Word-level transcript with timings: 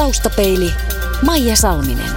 Taustapeili 0.00 0.72
Maija 1.26 1.56
Salminen. 1.56 2.10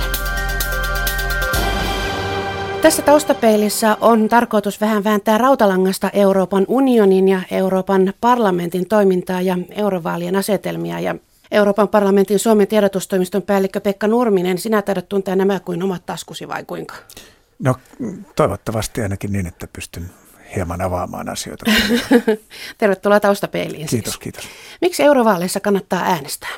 Tässä 2.81 3.02
taustapeilissä 3.02 3.98
on 4.02 4.29
tarkoitus 4.29 4.81
vähän 4.81 5.04
vääntää 5.04 5.38
rautalangasta 5.38 6.09
Euroopan 6.13 6.65
unionin 6.67 7.27
ja 7.27 7.41
Euroopan 7.51 8.13
parlamentin 8.21 8.88
toimintaa 8.88 9.41
ja 9.41 9.57
eurovaalien 9.69 10.35
asetelmia. 10.35 10.99
Ja 10.99 11.15
Euroopan 11.51 11.88
parlamentin 11.88 12.39
Suomen 12.39 12.67
tiedotustoimiston 12.67 13.41
päällikkö 13.41 13.81
Pekka 13.81 14.08
Nurminen, 14.08 14.58
sinä 14.58 14.81
taidat 14.81 15.10
tuntea 15.10 15.36
nämä 15.36 15.60
kuin 15.60 15.84
omat 15.84 16.06
taskusi 16.06 16.48
vai 16.48 16.64
kuinka? 16.64 16.96
No 17.60 17.76
toivottavasti 18.36 19.02
ainakin 19.02 19.32
niin, 19.32 19.48
että 19.48 19.68
pystyn 19.74 20.10
hieman 20.56 20.82
avaamaan 20.82 21.30
asioita. 21.30 21.66
Tervetuloa 22.78 23.20
taustapeiliin. 23.20 23.88
Kiitos, 23.88 24.14
siis. 24.14 24.18
kiitos. 24.18 24.44
Miksi 24.82 25.04
eurovaaleissa 25.04 25.60
kannattaa 25.60 26.04
äänestää? 26.04 26.50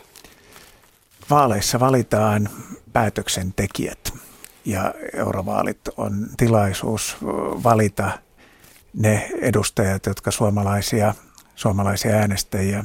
Vaaleissa 1.29 1.79
valitaan 1.79 2.49
päätöksentekijät 2.93 4.13
ja 4.65 4.93
eurovaalit 5.13 5.81
on 5.97 6.27
tilaisuus 6.37 7.17
valita 7.63 8.11
ne 8.93 9.29
edustajat, 9.41 10.05
jotka 10.05 10.31
suomalaisia, 10.31 11.13
suomalaisia 11.55 12.11
äänestäjiä 12.15 12.83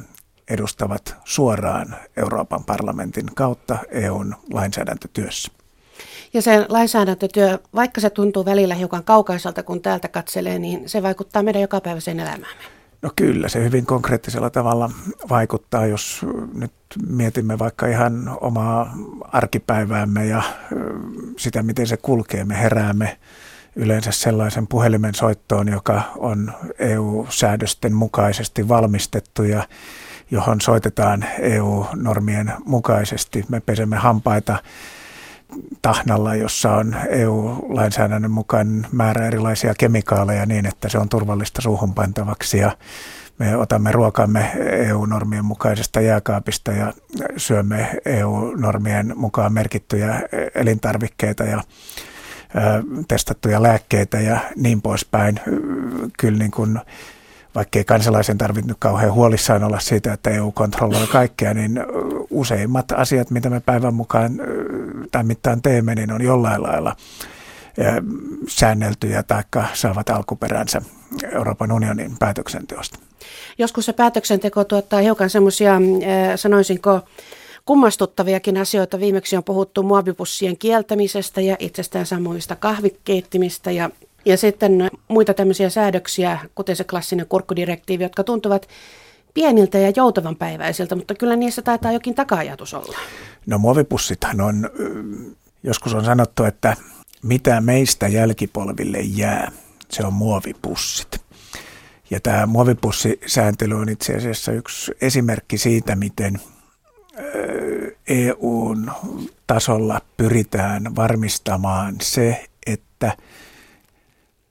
edustavat 0.50 1.16
suoraan 1.24 1.96
Euroopan 2.16 2.64
parlamentin 2.64 3.26
kautta 3.34 3.78
EUn 3.90 4.36
lainsäädäntötyössä. 4.52 5.52
Ja 6.34 6.42
se 6.42 6.66
lainsäädäntötyö, 6.68 7.58
vaikka 7.74 8.00
se 8.00 8.10
tuntuu 8.10 8.44
välillä 8.44 8.74
hiukan 8.74 9.04
kaukaiselta, 9.04 9.62
kun 9.62 9.82
täältä 9.82 10.08
katselee, 10.08 10.58
niin 10.58 10.88
se 10.88 11.02
vaikuttaa 11.02 11.42
meidän 11.42 11.62
jokapäiväiseen 11.62 12.20
elämäämme. 12.20 12.79
No 13.02 13.10
kyllä, 13.16 13.48
se 13.48 13.64
hyvin 13.64 13.86
konkreettisella 13.86 14.50
tavalla 14.50 14.90
vaikuttaa, 15.28 15.86
jos 15.86 16.26
nyt 16.54 16.72
mietimme 17.08 17.58
vaikka 17.58 17.86
ihan 17.86 18.38
omaa 18.40 18.94
arkipäiväämme 19.22 20.26
ja 20.26 20.42
sitä, 21.36 21.62
miten 21.62 21.86
se 21.86 21.96
kulkee. 21.96 22.44
Me 22.44 22.58
heräämme 22.58 23.18
yleensä 23.76 24.12
sellaisen 24.12 24.66
puhelimen 24.66 25.14
soittoon, 25.14 25.68
joka 25.68 26.02
on 26.16 26.52
EU-säädösten 26.78 27.94
mukaisesti 27.94 28.68
valmistettu 28.68 29.42
ja 29.42 29.68
johon 30.30 30.60
soitetaan 30.60 31.24
EU-normien 31.38 32.52
mukaisesti. 32.64 33.44
Me 33.48 33.60
pesemme 33.60 33.96
hampaita 33.96 34.58
tahnalla, 35.82 36.34
jossa 36.34 36.72
on 36.72 36.96
EU-lainsäädännön 37.08 38.30
mukaan 38.30 38.86
määrä 38.92 39.26
erilaisia 39.26 39.74
kemikaaleja 39.78 40.46
niin, 40.46 40.66
että 40.66 40.88
se 40.88 40.98
on 40.98 41.08
turvallista 41.08 41.62
suuhun 41.62 41.94
pantavaksi 41.94 42.58
ja 42.58 42.76
me 43.38 43.56
otamme 43.56 43.92
ruokamme 43.92 44.52
EU-normien 44.88 45.44
mukaisesta 45.44 46.00
jääkaapista 46.00 46.72
ja 46.72 46.92
syömme 47.36 47.90
EU-normien 48.04 49.12
mukaan 49.16 49.52
merkittyjä 49.52 50.22
elintarvikkeita 50.54 51.44
ja 51.44 51.62
testattuja 53.08 53.62
lääkkeitä 53.62 54.20
ja 54.20 54.38
niin 54.56 54.82
poispäin. 54.82 55.40
Kyllä 56.18 56.38
niin 56.38 56.50
kuin 56.50 56.78
vaikkei 57.54 57.84
kansalaisen 57.84 58.38
tarvitse 58.38 58.68
nyt 58.68 58.76
kauhean 58.80 59.12
huolissaan 59.12 59.64
olla 59.64 59.80
siitä, 59.80 60.12
että 60.12 60.30
EU 60.30 60.52
kontrolloi 60.52 61.06
kaikkea, 61.06 61.54
niin 61.54 61.80
useimmat 62.30 62.92
asiat, 62.92 63.30
mitä 63.30 63.50
me 63.50 63.60
päivän 63.60 63.94
mukaan 63.94 64.32
tai 65.10 65.24
mittaan 65.24 65.62
teemme, 65.62 65.94
niin 65.94 66.12
on 66.12 66.22
jollain 66.22 66.62
lailla 66.62 66.96
säänneltyjä 68.48 69.22
tai 69.22 69.42
saavat 69.74 70.10
alkuperänsä 70.10 70.82
Euroopan 71.32 71.72
unionin 71.72 72.16
päätöksenteosta. 72.18 72.98
Joskus 73.58 73.86
se 73.86 73.92
päätöksenteko 73.92 74.64
tuottaa 74.64 75.00
hiukan 75.00 75.30
semmoisia, 75.30 75.80
sanoisinko, 76.36 77.00
kummastuttaviakin 77.64 78.56
asioita. 78.56 79.00
Viimeksi 79.00 79.36
on 79.36 79.44
puhuttu 79.44 79.82
muovipussien 79.82 80.56
kieltämisestä 80.56 81.40
ja 81.40 81.56
itsestään 81.58 82.06
samoista 82.06 82.56
kahvikeittimistä 82.56 83.70
ja 83.70 83.90
ja 84.24 84.36
sitten 84.36 84.90
muita 85.08 85.34
tämmöisiä 85.34 85.70
säädöksiä, 85.70 86.38
kuten 86.54 86.76
se 86.76 86.84
klassinen 86.84 87.26
kurkkudirektiivi, 87.26 88.02
jotka 88.02 88.24
tuntuvat 88.24 88.68
pieniltä 89.34 89.78
ja 89.78 89.92
joutavan 89.96 90.36
päiväisiltä, 90.36 90.96
mutta 90.96 91.14
kyllä 91.14 91.36
niissä 91.36 91.62
taitaa 91.62 91.92
jokin 91.92 92.14
taka-ajatus 92.14 92.74
olla. 92.74 92.98
No 93.46 93.58
muovipussithan 93.58 94.40
on, 94.40 94.70
joskus 95.62 95.94
on 95.94 96.04
sanottu, 96.04 96.44
että 96.44 96.76
mitä 97.22 97.60
meistä 97.60 98.08
jälkipolville 98.08 98.98
jää, 99.00 99.52
se 99.90 100.06
on 100.06 100.12
muovipussit. 100.12 101.20
Ja 102.10 102.20
tämä 102.20 102.46
muovipussisääntely 102.46 103.74
on 103.74 103.88
itse 103.88 104.14
asiassa 104.14 104.52
yksi 104.52 104.92
esimerkki 105.00 105.58
siitä, 105.58 105.96
miten 105.96 106.40
EUn 108.08 108.90
tasolla 109.46 110.00
pyritään 110.16 110.96
varmistamaan 110.96 111.96
se, 112.00 112.44
että– 112.66 113.16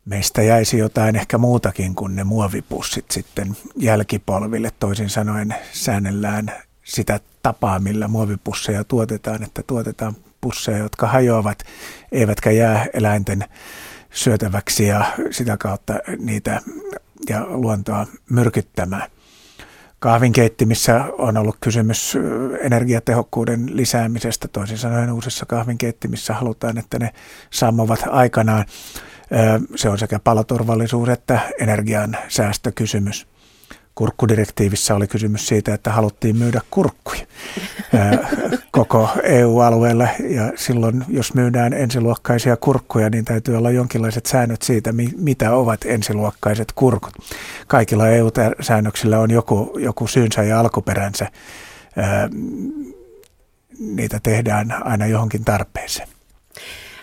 meistä 0.09 0.41
jäisi 0.41 0.77
jotain 0.77 1.15
ehkä 1.15 1.37
muutakin 1.37 1.95
kuin 1.95 2.15
ne 2.15 2.23
muovipussit 2.23 3.11
sitten 3.11 3.57
jälkipolville. 3.75 4.71
Toisin 4.79 5.09
sanoen 5.09 5.55
säännellään 5.73 6.51
sitä 6.83 7.19
tapaa, 7.43 7.79
millä 7.79 8.07
muovipusseja 8.07 8.83
tuotetaan, 8.83 9.43
että 9.43 9.63
tuotetaan 9.67 10.15
pusseja, 10.41 10.77
jotka 10.77 11.07
hajoavat, 11.07 11.63
eivätkä 12.11 12.51
jää 12.51 12.85
eläinten 12.93 13.45
syötäväksi 14.11 14.87
ja 14.87 15.05
sitä 15.31 15.57
kautta 15.57 15.93
niitä 16.17 16.61
ja 17.29 17.45
luontoa 17.47 18.07
myrkyttämään. 18.29 19.09
Kahvinkeittimissä 19.99 21.05
on 21.17 21.37
ollut 21.37 21.57
kysymys 21.61 22.17
energiatehokkuuden 22.59 23.77
lisäämisestä. 23.77 24.47
Toisin 24.47 24.77
sanoen 24.77 25.11
uusissa 25.11 25.45
kahvinkeittimissä 25.45 26.33
halutaan, 26.33 26.77
että 26.77 26.99
ne 26.99 27.13
sammovat 27.49 27.99
aikanaan. 28.09 28.65
Se 29.75 29.89
on 29.89 29.97
sekä 29.97 30.19
paloturvallisuus 30.19 31.09
että 31.09 31.39
energian 31.59 32.17
säästökysymys. 32.27 33.27
Kurkkudirektiivissä 33.95 34.95
oli 34.95 35.07
kysymys 35.07 35.47
siitä, 35.47 35.73
että 35.73 35.91
haluttiin 35.91 36.37
myydä 36.37 36.61
kurkkuja 36.71 37.25
koko 38.71 39.09
EU-alueella 39.23 40.07
ja 40.29 40.51
silloin 40.55 41.05
jos 41.07 41.33
myydään 41.33 41.73
ensiluokkaisia 41.73 42.57
kurkkuja, 42.57 43.09
niin 43.09 43.25
täytyy 43.25 43.55
olla 43.55 43.71
jonkinlaiset 43.71 44.25
säännöt 44.25 44.61
siitä, 44.61 44.93
mitä 45.17 45.53
ovat 45.53 45.79
ensiluokkaiset 45.85 46.71
kurkut. 46.75 47.13
Kaikilla 47.67 48.07
EU-säännöksillä 48.07 49.19
on 49.19 49.31
joku, 49.31 49.77
joku 49.79 50.07
syynsä 50.07 50.43
ja 50.43 50.59
alkuperänsä. 50.59 51.27
Niitä 53.79 54.19
tehdään 54.23 54.75
aina 54.83 55.05
johonkin 55.05 55.45
tarpeeseen. 55.45 56.07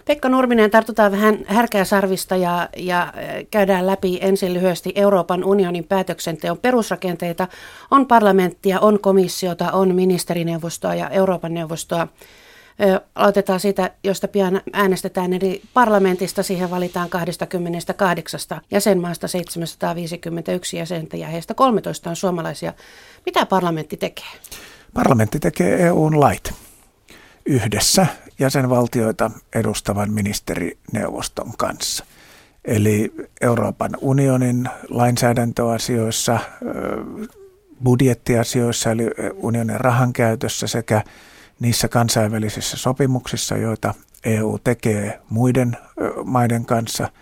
Pekka 0.06 0.28
Nurminen, 0.28 0.71
tartutaan 0.71 1.12
vähän 1.12 1.39
härkää 1.47 1.84
sarvista 1.84 2.37
ja, 2.37 2.69
ja 2.77 3.03
äh, 3.03 3.12
käydään 3.50 3.87
läpi 3.87 4.19
ensin 4.22 4.55
lyhyesti 4.55 4.93
Euroopan 4.94 5.44
unionin 5.44 5.84
päätöksenteon 5.84 6.59
perusrakenteita. 6.59 7.49
On 7.91 8.06
parlamenttia, 8.06 8.81
on 8.81 9.00
komissiota, 9.00 9.72
on 9.72 9.94
ministerineuvostoa 9.94 10.94
ja 10.94 11.11
Euroopan 11.11 11.55
neuvostoa. 11.55 12.09
Aloitetaan 13.15 13.61
siitä, 13.61 13.91
josta 14.05 14.28
pian 14.28 14.61
äänestetään, 14.72 15.33
eli 15.33 15.62
parlamentista 15.75 16.43
siihen 16.43 16.71
valitaan 16.71 17.11
28 17.11 18.41
jäsenmaasta 18.71 19.28
751 19.28 20.77
jäsentä 20.77 21.17
ja 21.17 21.27
heistä 21.27 21.55
13 21.55 22.11
on 22.11 22.17
suomalaisia. 22.17 22.73
Mitä 23.27 23.47
parlamentti 23.47 23.97
tekee? 23.97 24.25
Parlamentti 24.94 25.38
tekee 25.41 25.87
EUn 25.87 26.21
lait 26.21 26.53
yhdessä 27.47 28.06
jäsenvaltioita 28.38 29.30
edustavan 29.54 30.10
ministerineuvoston 30.12 31.52
kanssa. 31.58 32.04
Eli 32.64 33.12
Euroopan 33.41 33.91
unionin 34.00 34.69
lainsäädäntöasioissa, 34.88 36.38
budjettiasioissa 37.84 38.91
eli 38.91 39.10
unionin 39.34 39.80
rahankäytössä 39.80 40.66
sekä 40.66 41.02
niissä 41.60 41.88
kansainvälisissä 41.88 42.76
sopimuksissa, 42.76 43.56
joita 43.56 43.94
EU 44.25 44.58
tekee 44.64 45.20
muiden 45.31 45.76
maiden 46.25 46.66
kanssa– 46.66 47.08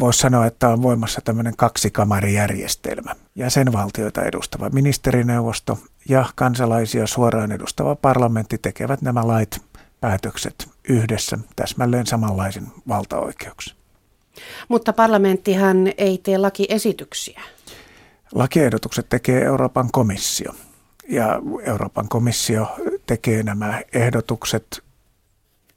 voisi 0.00 0.18
sanoa, 0.18 0.46
että 0.46 0.68
on 0.68 0.82
voimassa 0.82 1.20
tämmöinen 1.24 1.56
kaksikamarijärjestelmä. 1.56 3.14
Jäsenvaltioita 3.34 4.22
edustava 4.22 4.70
ministerineuvosto 4.70 5.78
ja 6.08 6.24
kansalaisia 6.34 7.06
suoraan 7.06 7.52
edustava 7.52 7.96
parlamentti 7.96 8.58
tekevät 8.58 9.02
nämä 9.02 9.26
lait, 9.26 9.62
päätökset 10.00 10.68
yhdessä 10.88 11.38
täsmälleen 11.56 12.06
samanlaisen 12.06 12.66
valtaoikeuksin. 12.88 13.76
Mutta 14.68 14.92
parlamenttihan 14.92 15.76
ei 15.98 16.18
tee 16.18 16.38
lakiesityksiä. 16.38 17.40
Lakiehdotukset 18.34 19.08
tekee 19.08 19.44
Euroopan 19.44 19.88
komissio. 19.92 20.54
Ja 21.08 21.40
Euroopan 21.62 22.08
komissio 22.08 22.76
tekee 23.06 23.42
nämä 23.42 23.80
ehdotukset 23.92 24.82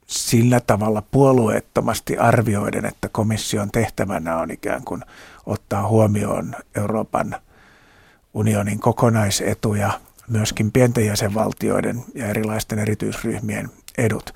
sillä 0.06 0.60
tavalla 0.60 1.02
puolueettomasti 1.10 2.18
arvioiden, 2.18 2.84
että 2.84 3.08
komission 3.08 3.70
tehtävänä 3.70 4.36
on 4.36 4.50
ikään 4.50 4.84
kuin 4.84 5.02
ottaa 5.46 5.88
huomioon 5.88 6.54
Euroopan 6.76 7.36
unionin 8.34 8.80
kokonaisetuja, 8.80 10.00
myöskin 10.28 10.72
pienten 10.72 11.06
jäsenvaltioiden 11.06 12.04
ja 12.14 12.26
erilaisten 12.26 12.78
erityisryhmien 12.78 13.70
edut. 13.98 14.34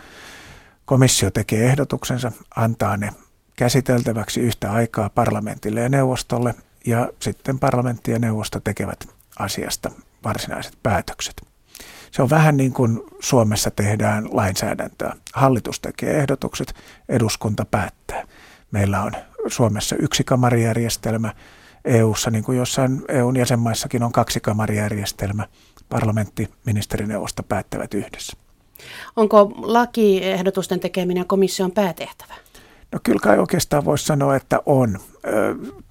Komissio 0.85 1.31
tekee 1.31 1.67
ehdotuksensa, 1.67 2.33
antaa 2.57 2.97
ne 2.97 3.13
käsiteltäväksi 3.57 4.41
yhtä 4.41 4.73
aikaa 4.73 5.11
parlamentille 5.11 5.81
ja 5.81 5.89
neuvostolle 5.89 6.55
ja 6.87 7.09
sitten 7.21 7.59
parlamentti 7.59 8.11
ja 8.11 8.19
neuvosto 8.19 8.61
tekevät 8.61 9.09
asiasta 9.39 9.91
varsinaiset 10.25 10.79
päätökset. 10.83 11.43
Se 12.11 12.23
on 12.23 12.31
vähän 12.31 12.57
niin 12.57 12.73
kuin 12.73 13.01
Suomessa 13.21 13.71
tehdään 13.71 14.29
lainsäädäntöä. 14.31 15.17
Hallitus 15.35 15.81
tekee 15.81 16.19
ehdotukset, 16.19 16.75
eduskunta 17.09 17.65
päättää. 17.65 18.25
Meillä 18.71 19.03
on 19.03 19.13
Suomessa 19.47 19.97
yksi 19.97 20.25
kamarijärjestelmä, 20.25 21.35
EU-ssa, 21.85 22.31
niin 22.31 22.45
kuin 22.45 22.59
jossain 22.59 23.03
EUn 23.09 23.37
jäsenmaissakin 23.37 24.03
on 24.03 24.13
kaksi 24.13 24.41
kamarijärjestelmä. 24.41 25.47
Parlamentti, 25.89 26.51
ministerineuvosto 26.67 27.43
päättävät 27.43 27.95
yhdessä. 27.95 28.37
Onko 29.17 29.53
lakiehdotusten 29.57 30.81
tekeminen 30.81 31.27
komission 31.27 31.73
päätehtävä? 31.73 32.35
No 32.93 33.01
kyllä 33.03 33.21
kai 33.23 33.39
oikeastaan 33.39 33.85
voisi 33.85 34.05
sanoa, 34.05 34.37
että 34.37 34.63
on. 34.67 34.99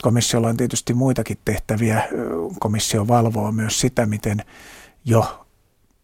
Komissiolla 0.01 0.47
on 0.47 0.57
tietysti 0.57 0.94
muitakin 0.94 1.38
tehtäviä. 1.45 2.07
Komissio 2.59 3.07
valvoo 3.07 3.51
myös 3.51 3.80
sitä, 3.80 4.06
miten 4.06 4.41
jo 5.06 5.45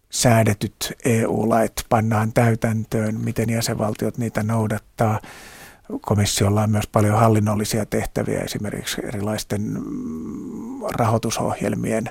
säädetyt 0.09 0.93
EU-lait 1.05 1.73
pannaan 1.89 2.33
täytäntöön, 2.33 3.15
miten 3.21 3.49
jäsenvaltiot 3.49 4.17
niitä 4.17 4.43
noudattaa. 4.43 5.19
Komissiolla 6.01 6.63
on 6.63 6.69
myös 6.69 6.87
paljon 6.87 7.19
hallinnollisia 7.19 7.85
tehtäviä, 7.85 8.41
esimerkiksi 8.41 9.01
erilaisten 9.03 9.61
mm, 9.61 10.81
rahoitusohjelmien 10.91 12.09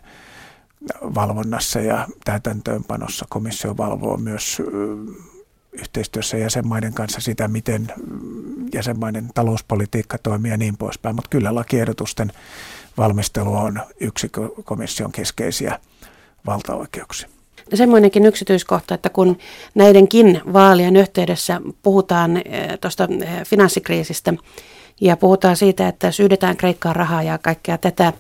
valvonnassa 1.03 1.81
ja 1.81 2.09
täytäntöönpanossa. 2.25 3.27
Komissio 3.29 3.77
valvoo 3.77 4.17
myös 4.17 4.63
yhteistyössä 5.73 6.37
jäsenmaiden 6.37 6.95
kanssa 6.95 7.21
sitä, 7.21 7.49
miten 7.49 7.93
mm, 7.97 8.69
jäsenmaiden 8.75 9.31
talouspolitiikka 9.35 10.19
toimii 10.19 10.51
ja 10.51 10.57
niin 10.57 10.77
poispäin. 10.77 11.17
Mutta 11.17 11.31
kyllä 11.31 11.55
lakiehdotusten 11.55 12.33
valmistelu 12.99 13.57
on 13.57 13.81
yksi 14.01 14.31
komission 14.65 15.13
keskeisiä 15.13 15.81
valtaoikeuksia. 16.47 17.29
Semmoinenkin 17.75 18.27
yksityiskohta, 18.27 18.95
että 18.95 19.11
kun 19.11 19.39
näidenkin 19.75 20.41
vaalien 20.53 20.97
yhteydessä 20.97 21.61
puhutaan 21.83 22.37
eh, 22.37 22.79
tuosta 22.81 23.09
eh, 23.23 23.45
finanssikriisistä 23.47 24.35
ja 25.01 25.17
puhutaan 25.17 25.57
siitä, 25.57 25.89
että 25.89 26.11
syydetään 26.11 26.57
Kreikkaan 26.57 26.97
rahaa 26.97 27.23
ja 27.23 27.39
kaikkea 27.39 27.79
tätä, 27.79 28.13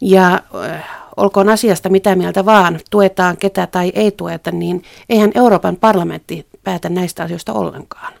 ja 0.00 0.42
eh, 0.64 0.82
olkoon 1.16 1.48
asiasta 1.48 1.88
mitä 1.88 2.16
mieltä 2.16 2.44
vaan, 2.44 2.80
tuetaan 2.90 3.36
ketä 3.36 3.66
tai 3.66 3.92
ei 3.94 4.10
tueta, 4.10 4.50
niin 4.50 4.82
eihän 5.08 5.32
Euroopan 5.34 5.76
parlamentti 5.76 6.46
päätä 6.64 6.88
näistä 6.88 7.22
asioista 7.22 7.52
ollenkaan. 7.52 8.12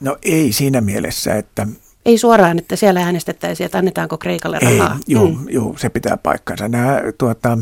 No 0.00 0.16
ei 0.22 0.52
siinä 0.52 0.80
mielessä, 0.80 1.34
että... 1.34 1.66
Ei 2.06 2.18
suoraan, 2.18 2.58
että 2.58 2.76
siellä 2.76 3.00
äänestettäisiin, 3.00 3.64
että 3.64 3.78
annetaanko 3.78 4.18
Kreikalle 4.18 4.58
rahaa. 4.58 4.92
Ei, 4.92 5.14
joo, 5.14 5.26
mm. 5.26 5.46
joo, 5.48 5.74
se 5.78 5.88
pitää 5.88 6.16
paikkansa. 6.16 6.68
Nämä, 6.68 7.00
tuota, 7.18 7.58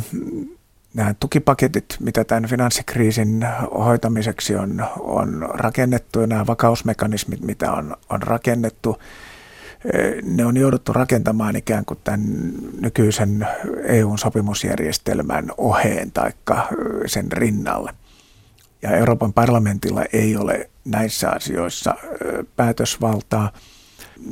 nämä 0.94 1.14
tukipaketit, 1.20 1.96
mitä 2.00 2.24
tämän 2.24 2.46
finanssikriisin 2.46 3.46
hoitamiseksi 3.78 4.56
on, 4.56 4.86
on 5.00 5.48
rakennettu 5.54 6.20
ja 6.20 6.26
nämä 6.26 6.46
vakausmekanismit, 6.46 7.40
mitä 7.40 7.72
on, 7.72 7.96
on 8.10 8.22
rakennettu, 8.22 8.98
ne 10.22 10.44
on 10.44 10.56
jouduttu 10.56 10.92
rakentamaan 10.92 11.56
ikään 11.56 11.84
kuin 11.84 11.98
tämän 12.04 12.52
nykyisen 12.80 13.46
EU-sopimusjärjestelmän 13.84 15.50
oheen 15.58 16.12
tai 16.12 16.30
sen 17.06 17.32
rinnalle. 17.32 17.94
Ja 18.82 18.96
Euroopan 18.96 19.32
parlamentilla 19.32 20.04
ei 20.12 20.36
ole 20.36 20.70
näissä 20.84 21.30
asioissa 21.30 21.94
päätösvaltaa. 22.56 23.52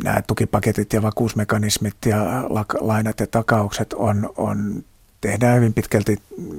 Nämä 0.04 0.22
tukipaketit 0.22 0.92
ja 0.92 1.02
vakuusmekanismit 1.02 1.96
ja 2.06 2.44
lainat 2.80 3.20
ja 3.20 3.26
takaukset 3.26 3.92
on, 3.92 4.32
on 4.36 4.84
tehdään 5.20 5.56
hyvin 5.56 5.74
pitkälti 5.74 6.16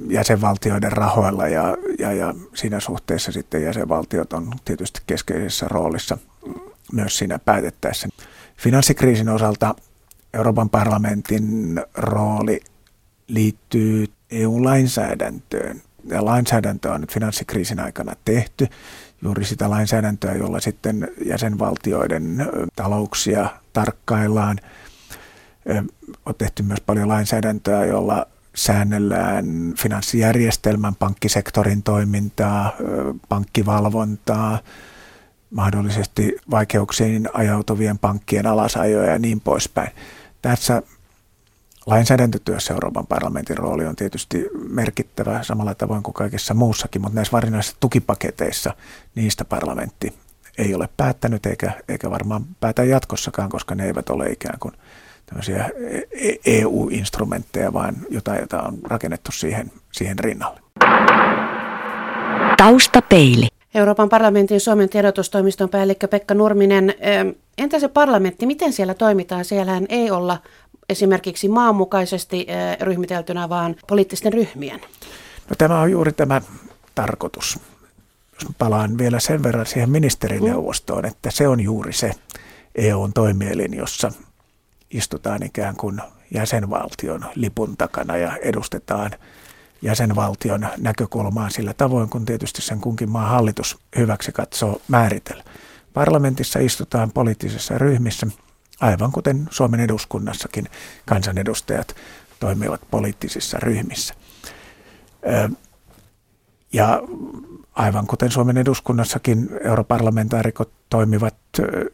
jäsenvaltioiden 0.08 0.92
rahoilla 0.92 1.48
ja, 1.48 1.76
ja, 1.98 2.12
ja 2.12 2.34
siinä 2.54 2.80
suhteessa 2.80 3.32
sitten 3.32 3.62
jäsenvaltiot 3.62 4.32
on 4.32 4.52
tietysti 4.64 5.00
keskeisessä 5.06 5.66
roolissa 5.68 6.18
myös 6.92 7.18
siinä 7.18 7.38
päätettäessä. 7.38 8.08
Finanssikriisin 8.56 9.28
osalta 9.28 9.74
Euroopan 10.34 10.70
parlamentin 10.70 11.80
rooli 11.94 12.60
liittyy 13.28 14.06
EU-lainsäädäntöön. 14.30 15.82
Ja 16.04 16.24
lainsäädäntö 16.24 16.92
on 16.92 17.00
nyt 17.00 17.12
finanssikriisin 17.12 17.80
aikana 17.80 18.12
tehty, 18.24 18.68
juuri 19.22 19.44
sitä 19.44 19.70
lainsäädäntöä, 19.70 20.34
jolla 20.34 20.60
sitten 20.60 21.08
jäsenvaltioiden 21.24 22.46
talouksia 22.76 23.48
tarkkaillaan. 23.72 24.58
On 26.26 26.34
tehty 26.38 26.62
myös 26.62 26.80
paljon 26.80 27.08
lainsäädäntöä, 27.08 27.84
jolla 27.84 28.26
säännellään 28.54 29.46
finanssijärjestelmän, 29.78 30.94
pankkisektorin 30.94 31.82
toimintaa, 31.82 32.72
pankkivalvontaa, 33.28 34.58
mahdollisesti 35.50 36.36
vaikeuksiin 36.50 37.28
ajautuvien 37.32 37.98
pankkien 37.98 38.46
alasajoja 38.46 39.12
ja 39.12 39.18
niin 39.18 39.40
poispäin. 39.40 39.90
Tässä 40.42 40.82
lainsäädäntötyössä 41.86 42.74
Euroopan 42.74 43.06
parlamentin 43.06 43.58
rooli 43.58 43.86
on 43.86 43.96
tietysti 43.96 44.46
merkittävä 44.68 45.42
samalla 45.42 45.74
tavoin 45.74 46.02
kuin 46.02 46.14
kaikessa 46.14 46.54
muussakin, 46.54 47.02
mutta 47.02 47.14
näissä 47.14 47.32
varsinaisissa 47.32 47.76
tukipaketeissa 47.80 48.74
niistä 49.14 49.44
parlamentti 49.44 50.14
ei 50.58 50.74
ole 50.74 50.88
päättänyt 50.96 51.46
eikä, 51.46 51.72
eikä 51.88 52.10
varmaan 52.10 52.44
päätä 52.60 52.84
jatkossakaan, 52.84 53.50
koska 53.50 53.74
ne 53.74 53.86
eivät 53.86 54.10
ole 54.10 54.30
ikään 54.30 54.58
kuin– 54.58 54.74
tämmöisiä 55.26 55.70
EU-instrumentteja, 56.46 57.68
e 57.68 57.72
vaan 57.72 57.96
jotain, 58.10 58.40
jota 58.40 58.62
on 58.62 58.78
rakennettu 58.84 59.32
siihen, 59.32 59.72
siihen 59.92 60.18
rinnalle. 60.18 60.60
Taustapeili. 62.56 63.46
Euroopan 63.74 64.08
parlamentin 64.08 64.60
Suomen 64.60 64.88
tiedotustoimiston 64.88 65.68
päällikkö 65.68 66.08
Pekka 66.08 66.34
Nurminen. 66.34 66.94
Entä 67.58 67.78
se 67.78 67.88
parlamentti, 67.88 68.46
miten 68.46 68.72
siellä 68.72 68.94
toimitaan? 68.94 69.44
Siellähän 69.44 69.86
ei 69.88 70.10
olla 70.10 70.38
esimerkiksi 70.88 71.48
maanmukaisesti 71.48 72.46
ryhmiteltynä, 72.80 73.48
vaan 73.48 73.76
poliittisten 73.88 74.32
ryhmien. 74.32 74.80
No, 75.50 75.56
tämä 75.58 75.80
on 75.80 75.90
juuri 75.90 76.12
tämä 76.12 76.40
tarkoitus. 76.94 77.58
Jos 78.32 78.52
palaan 78.58 78.98
vielä 78.98 79.20
sen 79.20 79.42
verran 79.42 79.66
siihen 79.66 79.90
ministerineuvostoon, 79.90 81.04
että 81.04 81.30
se 81.30 81.48
on 81.48 81.60
juuri 81.60 81.92
se 81.92 82.12
EUn 82.74 83.12
toimielin, 83.12 83.74
jossa 83.74 84.12
istutaan 84.92 85.42
ikään 85.42 85.76
kuin 85.76 86.00
jäsenvaltion 86.34 87.24
lipun 87.34 87.76
takana 87.76 88.16
ja 88.16 88.36
edustetaan 88.36 89.10
jäsenvaltion 89.82 90.68
näkökulmaa 90.78 91.50
sillä 91.50 91.74
tavoin, 91.74 92.08
kun 92.08 92.24
tietysti 92.24 92.62
sen 92.62 92.80
kunkin 92.80 93.10
maan 93.10 93.30
hallitus 93.30 93.78
hyväksi 93.96 94.32
katsoo 94.32 94.80
määritellä. 94.88 95.44
Parlamentissa 95.94 96.58
istutaan 96.58 97.12
poliittisissa 97.12 97.78
ryhmissä, 97.78 98.26
aivan 98.80 99.12
kuten 99.12 99.48
Suomen 99.50 99.80
eduskunnassakin 99.80 100.68
kansanedustajat 101.06 101.96
toimivat 102.40 102.80
poliittisissa 102.90 103.58
ryhmissä. 103.60 104.14
Ja 106.72 107.02
aivan 107.72 108.06
kuten 108.06 108.30
Suomen 108.30 108.58
eduskunnassakin 108.58 109.50
europarlamentaarikot 109.64 110.72
toimivat 110.90 111.36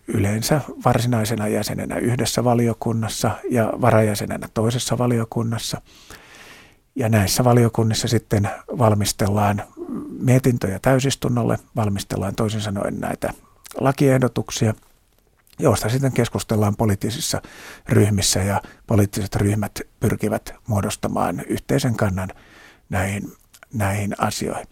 yleensä 0.09 0.61
varsinaisena 0.85 1.49
jäsenenä 1.49 1.97
yhdessä 1.97 2.45
valiokunnassa 2.45 3.31
ja 3.51 3.73
varajäsenenä 3.81 4.49
toisessa 4.55 4.99
valiokunnassa. 4.99 5.81
Ja 6.97 7.09
näissä 7.09 7.45
valiokunnissa 7.45 8.09
sitten 8.09 8.51
valmistellaan 8.79 9.63
mietintöjä 10.21 10.79
täysistunnolle, 10.79 11.59
valmistellaan 11.77 12.35
toisin 12.35 12.61
sanoen 12.61 13.01
näitä 13.01 13.33
lakiehdotuksia, 13.81 14.75
joista 15.59 15.89
sitten 15.89 16.13
keskustellaan 16.13 16.77
poliittisissa 16.77 17.43
ryhmissä 17.89 18.43
ja 18.43 18.63
poliittiset 18.87 19.37
ryhmät 19.37 19.81
pyrkivät 20.01 20.55
muodostamaan 20.67 21.41
yhteisen 21.49 21.97
kannan 21.97 22.29
näihin, 22.91 23.33
näihin 23.73 24.15
asioihin 24.19 24.67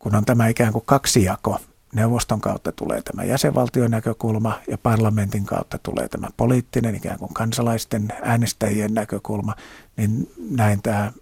kun 0.00 0.14
on 0.14 0.24
tämä 0.24 0.48
ikään 0.48 0.72
kuin 0.72 0.84
kaksijako, 0.86 1.58
neuvoston 1.94 2.40
kautta 2.40 2.72
tulee 2.72 3.02
tämä 3.02 3.24
jäsenvaltion 3.24 3.90
näkökulma 3.90 4.58
ja 4.68 4.78
parlamentin 4.78 5.44
kautta 5.44 5.78
tulee 5.82 6.08
tämä 6.08 6.28
poliittinen 6.36 6.94
ikään 6.94 7.18
kuin 7.18 7.34
kansalaisten 7.34 8.08
äänestäjien 8.22 8.94
näkökulma, 8.94 9.54
niin 9.96 10.30
näin 10.50 10.82
tämä 10.82 11.12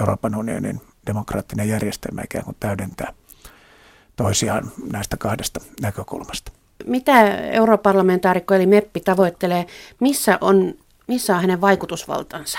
Euroopan 0.00 0.34
unionin 0.34 0.80
demokraattinen 1.06 1.68
järjestelmä 1.68 2.22
ikään 2.24 2.44
kuin 2.44 2.56
täydentää 2.60 3.12
toisiaan 4.16 4.72
näistä 4.92 5.16
kahdesta 5.16 5.60
näkökulmasta. 5.80 6.52
Mitä 6.86 7.36
europarlamentaarikko 7.36 8.54
eli 8.54 8.66
MEPPI 8.66 9.00
tavoittelee? 9.00 9.66
Missä 10.00 10.38
on, 10.40 10.74
missä 11.06 11.34
on 11.34 11.40
hänen 11.40 11.60
vaikutusvaltansa? 11.60 12.58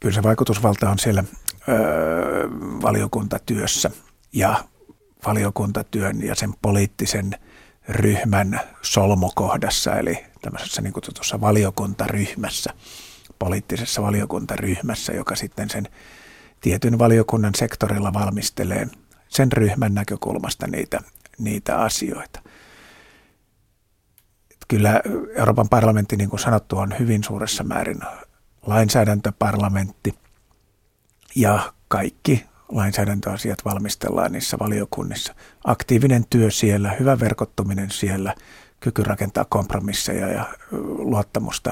Kyllä 0.00 0.14
se 0.14 0.22
vaikutusvalta 0.22 0.90
on 0.90 0.98
siellä 0.98 1.24
öö, 1.68 2.48
valiokuntatyössä 2.82 3.90
ja 4.32 4.64
valiokuntatyön 5.26 6.22
ja 6.22 6.34
sen 6.34 6.54
poliittisen 6.62 7.30
ryhmän 7.88 8.60
solmokohdassa, 8.82 9.96
eli 9.96 10.24
tämmöisessä 10.42 10.82
niin 10.82 10.92
kutsutussa 10.92 11.40
valiokuntaryhmässä, 11.40 12.70
poliittisessa 13.38 14.02
valiokuntaryhmässä, 14.02 15.12
joka 15.12 15.36
sitten 15.36 15.70
sen 15.70 15.88
tietyn 16.60 16.98
valiokunnan 16.98 17.54
sektorilla 17.54 18.12
valmistelee 18.12 18.88
sen 19.28 19.52
ryhmän 19.52 19.94
näkökulmasta 19.94 20.66
niitä, 20.66 21.00
niitä 21.38 21.78
asioita. 21.78 22.42
Kyllä 24.68 25.00
Euroopan 25.36 25.68
parlamentti, 25.68 26.16
niin 26.16 26.30
kuin 26.30 26.40
sanottu, 26.40 26.78
on 26.78 26.94
hyvin 26.98 27.24
suuressa 27.24 27.64
määrin 27.64 28.00
lainsäädäntöparlamentti 28.66 30.14
ja 31.36 31.72
kaikki 31.88 32.46
lainsäädäntöasiat 32.68 33.64
valmistellaan 33.64 34.32
niissä 34.32 34.58
valiokunnissa. 34.58 35.34
Aktiivinen 35.64 36.24
työ 36.30 36.50
siellä, 36.50 36.92
hyvä 37.00 37.20
verkottuminen 37.20 37.90
siellä, 37.90 38.34
kyky 38.80 39.02
rakentaa 39.02 39.44
kompromisseja 39.44 40.28
ja 40.28 40.44
luottamusta 40.98 41.70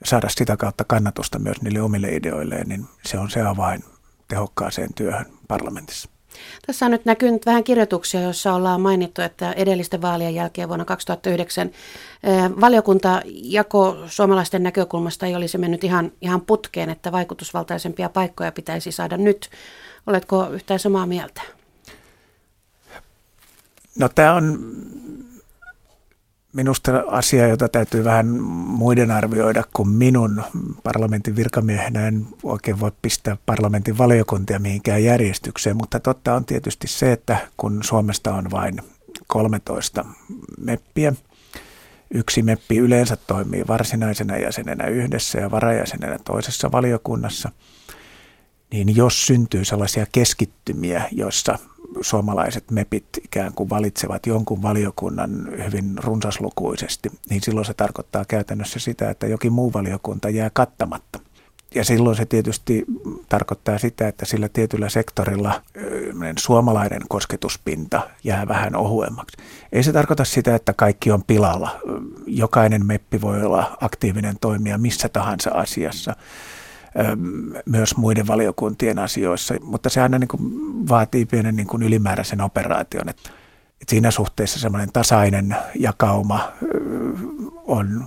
ja 0.00 0.06
saada 0.06 0.28
sitä 0.28 0.56
kautta 0.56 0.84
kannatusta 0.84 1.38
myös 1.38 1.62
niille 1.62 1.80
omille 1.82 2.08
ideoilleen, 2.08 2.68
niin 2.68 2.86
se 3.06 3.18
on 3.18 3.30
se 3.30 3.42
avain 3.42 3.84
tehokkaaseen 4.28 4.94
työhön 4.94 5.26
parlamentissa. 5.48 6.17
Tässä 6.66 6.86
on 6.86 6.92
nyt 6.92 7.04
näkynyt 7.04 7.46
vähän 7.46 7.64
kirjoituksia, 7.64 8.20
joissa 8.20 8.54
ollaan 8.54 8.80
mainittu, 8.80 9.22
että 9.22 9.52
edellisten 9.52 10.02
vaalien 10.02 10.34
jälkeen 10.34 10.68
vuonna 10.68 10.84
2009 10.84 11.70
valiokunta 12.60 13.22
jako 13.26 13.96
suomalaisten 14.06 14.62
näkökulmasta 14.62 15.26
ei 15.26 15.36
olisi 15.36 15.58
mennyt 15.58 15.84
ihan, 15.84 16.12
ihan 16.20 16.40
putkeen, 16.40 16.90
että 16.90 17.12
vaikutusvaltaisempia 17.12 18.08
paikkoja 18.08 18.52
pitäisi 18.52 18.92
saada 18.92 19.16
nyt. 19.16 19.50
Oletko 20.06 20.48
yhtään 20.50 20.80
samaa 20.80 21.06
mieltä? 21.06 21.42
No 23.98 24.08
tämä 24.08 24.34
on 24.34 24.58
minusta 26.58 27.04
asia, 27.06 27.48
jota 27.48 27.68
täytyy 27.68 28.04
vähän 28.04 28.26
muiden 28.50 29.10
arvioida 29.10 29.64
kuin 29.72 29.88
minun. 29.88 30.42
Parlamentin 30.82 31.36
virkamiehenä 31.36 32.08
en 32.08 32.26
oikein 32.42 32.80
voi 32.80 32.92
pistää 33.02 33.36
parlamentin 33.46 33.98
valiokuntia 33.98 34.58
mihinkään 34.58 35.04
järjestykseen, 35.04 35.76
mutta 35.76 36.00
totta 36.00 36.34
on 36.34 36.44
tietysti 36.44 36.86
se, 36.86 37.12
että 37.12 37.36
kun 37.56 37.82
Suomesta 37.82 38.34
on 38.34 38.50
vain 38.50 38.82
13 39.26 40.04
meppiä, 40.60 41.12
yksi 42.14 42.42
meppi 42.42 42.78
yleensä 42.78 43.16
toimii 43.16 43.64
varsinaisena 43.68 44.36
jäsenenä 44.36 44.86
yhdessä 44.86 45.38
ja 45.38 45.50
varajäsenenä 45.50 46.18
toisessa 46.24 46.72
valiokunnassa, 46.72 47.50
niin 48.72 48.96
jos 48.96 49.26
syntyy 49.26 49.64
sellaisia 49.64 50.06
keskittymiä, 50.12 51.08
joissa 51.12 51.58
suomalaiset 52.00 52.70
mepit 52.70 53.06
ikään 53.24 53.54
kuin 53.54 53.70
valitsevat 53.70 54.26
jonkun 54.26 54.62
valiokunnan 54.62 55.48
hyvin 55.64 55.98
runsaslukuisesti, 56.04 57.08
niin 57.30 57.42
silloin 57.42 57.66
se 57.66 57.74
tarkoittaa 57.74 58.24
käytännössä 58.24 58.78
sitä, 58.78 59.10
että 59.10 59.26
jokin 59.26 59.52
muu 59.52 59.72
valiokunta 59.72 60.30
jää 60.30 60.50
kattamatta. 60.52 61.20
Ja 61.74 61.84
silloin 61.84 62.16
se 62.16 62.26
tietysti 62.26 62.84
tarkoittaa 63.28 63.78
sitä, 63.78 64.08
että 64.08 64.26
sillä 64.26 64.48
tietyllä 64.48 64.88
sektorilla 64.88 65.62
suomalainen 66.38 67.02
kosketuspinta 67.08 68.10
jää 68.24 68.48
vähän 68.48 68.76
ohuemmaksi. 68.76 69.36
Ei 69.72 69.82
se 69.82 69.92
tarkoita 69.92 70.24
sitä, 70.24 70.54
että 70.54 70.72
kaikki 70.72 71.10
on 71.10 71.24
pilalla. 71.24 71.80
Jokainen 72.26 72.86
meppi 72.86 73.20
voi 73.20 73.42
olla 73.42 73.76
aktiivinen 73.80 74.36
toimija 74.40 74.78
missä 74.78 75.08
tahansa 75.08 75.50
asiassa 75.50 76.16
myös 77.66 77.96
muiden 77.96 78.26
valiokuntien 78.26 78.98
asioissa, 78.98 79.54
mutta 79.62 79.88
se 79.88 80.00
aina 80.00 80.18
niin 80.18 80.28
kuin 80.28 80.42
vaatii 80.88 81.26
pienen 81.26 81.56
niin 81.56 81.66
kuin 81.66 81.82
ylimääräisen 81.82 82.40
operaation. 82.40 83.08
Että 83.08 83.30
siinä 83.88 84.10
suhteessa 84.10 84.58
semmoinen 84.58 84.92
tasainen 84.92 85.56
jakauma 85.74 86.52
on 87.64 88.06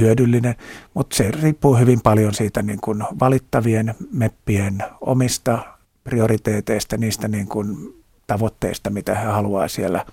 hyödyllinen, 0.00 0.54
mutta 0.94 1.16
se 1.16 1.30
riippuu 1.30 1.76
hyvin 1.76 2.00
paljon 2.00 2.34
siitä 2.34 2.62
niin 2.62 2.80
kuin 2.80 3.04
valittavien 3.20 3.94
meppien 4.12 4.84
omista 5.00 5.58
prioriteeteista, 6.04 6.96
niistä 6.96 7.28
niin 7.28 7.48
kuin 7.48 7.94
tavoitteista, 8.26 8.90
mitä 8.90 9.14
he 9.14 9.26
haluaa 9.26 9.68
siellä 9.68 10.04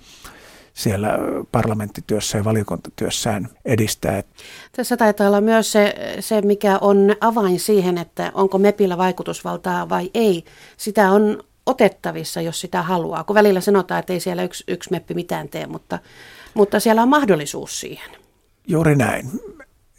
siellä 0.76 1.18
parlamenttityössä 1.52 2.38
ja 2.38 2.44
valiokuntatyössään 2.44 3.48
edistää. 3.64 4.22
Tässä 4.72 4.96
taitaa 4.96 5.26
olla 5.26 5.40
myös 5.40 5.72
se, 5.72 5.94
se, 6.20 6.40
mikä 6.40 6.78
on 6.80 7.16
avain 7.20 7.60
siihen, 7.60 7.98
että 7.98 8.32
onko 8.34 8.58
MEPillä 8.58 8.98
vaikutusvaltaa 8.98 9.88
vai 9.88 10.10
ei. 10.14 10.44
Sitä 10.76 11.10
on 11.10 11.42
otettavissa, 11.66 12.40
jos 12.40 12.60
sitä 12.60 12.82
haluaa. 12.82 13.24
Kun 13.24 13.34
välillä 13.34 13.60
sanotaan, 13.60 14.00
että 14.00 14.12
ei 14.12 14.20
siellä 14.20 14.42
yksi, 14.42 14.64
yksi 14.68 14.90
MEPpi 14.90 15.14
mitään 15.14 15.48
tee, 15.48 15.66
mutta, 15.66 15.98
mutta 16.54 16.80
siellä 16.80 17.02
on 17.02 17.08
mahdollisuus 17.08 17.80
siihen. 17.80 18.10
Juuri 18.66 18.96
näin. 18.96 19.26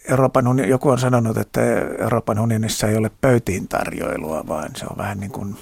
Euroopan 0.10 0.48
unioni, 0.48 0.72
joku 0.72 0.90
on 0.90 1.00
sanonut, 1.00 1.38
että 1.38 1.62
Euroopan 2.00 2.40
unionissa 2.40 2.88
ei 2.88 2.98
ole 2.98 3.12
pöytiin 3.22 3.68
tarjoilua, 3.68 4.48
vaan 4.48 4.70
se 4.76 4.86
on 4.90 4.98
vähän 4.98 5.20
niin 5.20 5.32
kuin 5.32 5.56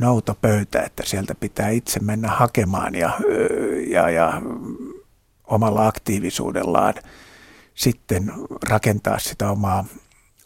noutopöytä, 0.00 0.82
että 0.82 1.02
sieltä 1.06 1.34
pitää 1.34 1.68
itse 1.68 2.00
mennä 2.00 2.28
hakemaan 2.28 2.94
ja, 2.94 3.12
ja, 3.86 4.10
ja 4.10 4.42
omalla 5.44 5.86
aktiivisuudellaan 5.86 6.94
sitten 7.74 8.32
rakentaa 8.68 9.18
sitä 9.18 9.50
omaa, 9.50 9.84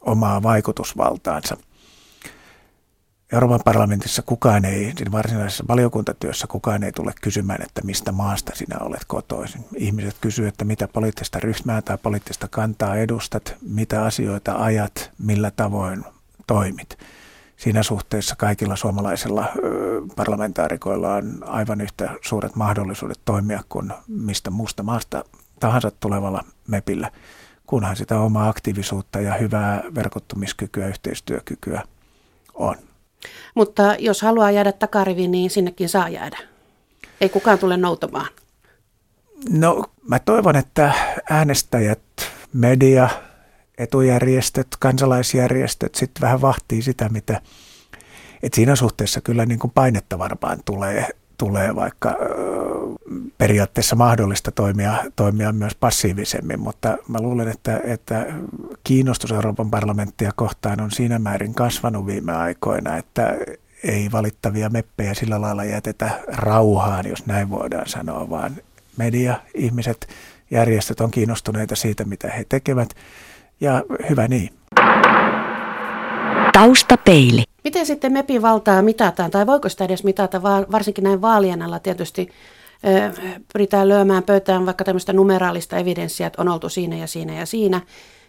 omaa 0.00 0.42
vaikutusvaltaansa. 0.42 1.56
Euroopan 3.32 3.60
parlamentissa 3.64 4.22
kukaan 4.22 4.64
ei, 4.64 4.92
siinä 4.96 5.12
varsinaisessa 5.12 5.64
valiokuntatyössä 5.68 6.46
kukaan 6.46 6.82
ei 6.82 6.92
tule 6.92 7.12
kysymään, 7.20 7.62
että 7.62 7.82
mistä 7.84 8.12
maasta 8.12 8.54
sinä 8.54 8.78
olet 8.80 9.04
kotoisin. 9.06 9.64
Ihmiset 9.76 10.16
kysyvät, 10.20 10.48
että 10.48 10.64
mitä 10.64 10.88
poliittista 10.88 11.40
ryhmää 11.40 11.82
tai 11.82 11.98
poliittista 11.98 12.48
kantaa 12.48 12.96
edustat, 12.96 13.54
mitä 13.60 14.04
asioita 14.04 14.54
ajat, 14.56 15.10
millä 15.18 15.50
tavoin 15.50 16.04
toimit 16.46 16.98
siinä 17.58 17.82
suhteessa 17.82 18.36
kaikilla 18.36 18.76
suomalaisilla 18.76 19.44
parlamentaarikoilla 20.16 21.14
on 21.14 21.38
aivan 21.46 21.80
yhtä 21.80 22.10
suuret 22.22 22.56
mahdollisuudet 22.56 23.20
toimia 23.24 23.62
kuin 23.68 23.92
mistä 24.08 24.50
muusta 24.50 24.82
maasta 24.82 25.24
tahansa 25.60 25.90
tulevalla 25.90 26.44
MEPillä, 26.68 27.10
kunhan 27.66 27.96
sitä 27.96 28.20
omaa 28.20 28.48
aktiivisuutta 28.48 29.20
ja 29.20 29.34
hyvää 29.34 29.82
verkottumiskykyä, 29.94 30.88
yhteistyökykyä 30.88 31.82
on. 32.54 32.76
Mutta 33.54 33.94
jos 33.98 34.22
haluaa 34.22 34.50
jäädä 34.50 34.72
takariviin, 34.72 35.30
niin 35.30 35.50
sinnekin 35.50 35.88
saa 35.88 36.08
jäädä. 36.08 36.38
Ei 37.20 37.28
kukaan 37.28 37.58
tule 37.58 37.76
noutamaan. 37.76 38.28
No, 39.50 39.84
mä 40.08 40.18
toivon, 40.18 40.56
että 40.56 40.92
äänestäjät, 41.30 42.00
media, 42.52 43.08
etujärjestöt, 43.78 44.66
kansalaisjärjestöt 44.78 45.94
sitten 45.94 46.20
vähän 46.20 46.40
vahtii 46.40 46.82
sitä, 46.82 47.08
mitä, 47.08 47.40
että 48.42 48.56
siinä 48.56 48.76
suhteessa 48.76 49.20
kyllä 49.20 49.46
niin 49.46 49.58
kuin 49.58 49.70
painetta 49.70 50.18
varmaan 50.18 50.58
tulee, 50.64 51.08
tulee 51.38 51.74
vaikka 51.74 52.16
periaatteessa 53.38 53.96
mahdollista 53.96 54.52
toimia, 54.52 54.94
toimia 55.16 55.52
myös 55.52 55.74
passiivisemmin, 55.74 56.60
mutta 56.60 56.98
mä 57.08 57.20
luulen, 57.20 57.48
että, 57.48 57.80
että 57.84 58.26
kiinnostus 58.84 59.32
Euroopan 59.32 59.70
parlamenttia 59.70 60.32
kohtaan 60.36 60.80
on 60.80 60.90
siinä 60.90 61.18
määrin 61.18 61.54
kasvanut 61.54 62.06
viime 62.06 62.32
aikoina, 62.32 62.96
että 62.96 63.36
ei 63.84 64.12
valittavia 64.12 64.68
meppejä 64.68 65.14
sillä 65.14 65.40
lailla 65.40 65.64
jätetä 65.64 66.10
rauhaan, 66.26 67.08
jos 67.08 67.26
näin 67.26 67.50
voidaan 67.50 67.88
sanoa, 67.88 68.30
vaan 68.30 68.56
media, 68.96 69.40
ihmiset, 69.54 70.08
järjestöt 70.50 71.00
on 71.00 71.10
kiinnostuneita 71.10 71.76
siitä, 71.76 72.04
mitä 72.04 72.28
he 72.28 72.44
tekevät 72.48 72.88
ja 73.60 73.82
hyvä 74.10 74.28
niin. 74.28 74.50
Taustapeili. 76.52 77.42
Miten 77.64 77.86
sitten 77.86 78.12
MEPin 78.12 78.42
valtaa 78.42 78.82
mitataan, 78.82 79.30
tai 79.30 79.46
voiko 79.46 79.68
sitä 79.68 79.84
edes 79.84 80.04
mitata, 80.04 80.42
varsinkin 80.42 81.04
näin 81.04 81.20
vaalien 81.20 81.62
alla 81.62 81.78
tietysti 81.78 82.28
pyritään 83.52 83.88
lyömään 83.88 84.22
pöytään 84.22 84.66
vaikka 84.66 84.84
tämmöistä 84.84 85.12
numeraalista 85.12 85.76
evidenssiä, 85.76 86.26
että 86.26 86.42
on 86.42 86.48
oltu 86.48 86.68
siinä 86.68 86.96
ja 86.96 87.06
siinä 87.06 87.34
ja 87.34 87.46
siinä. 87.46 87.80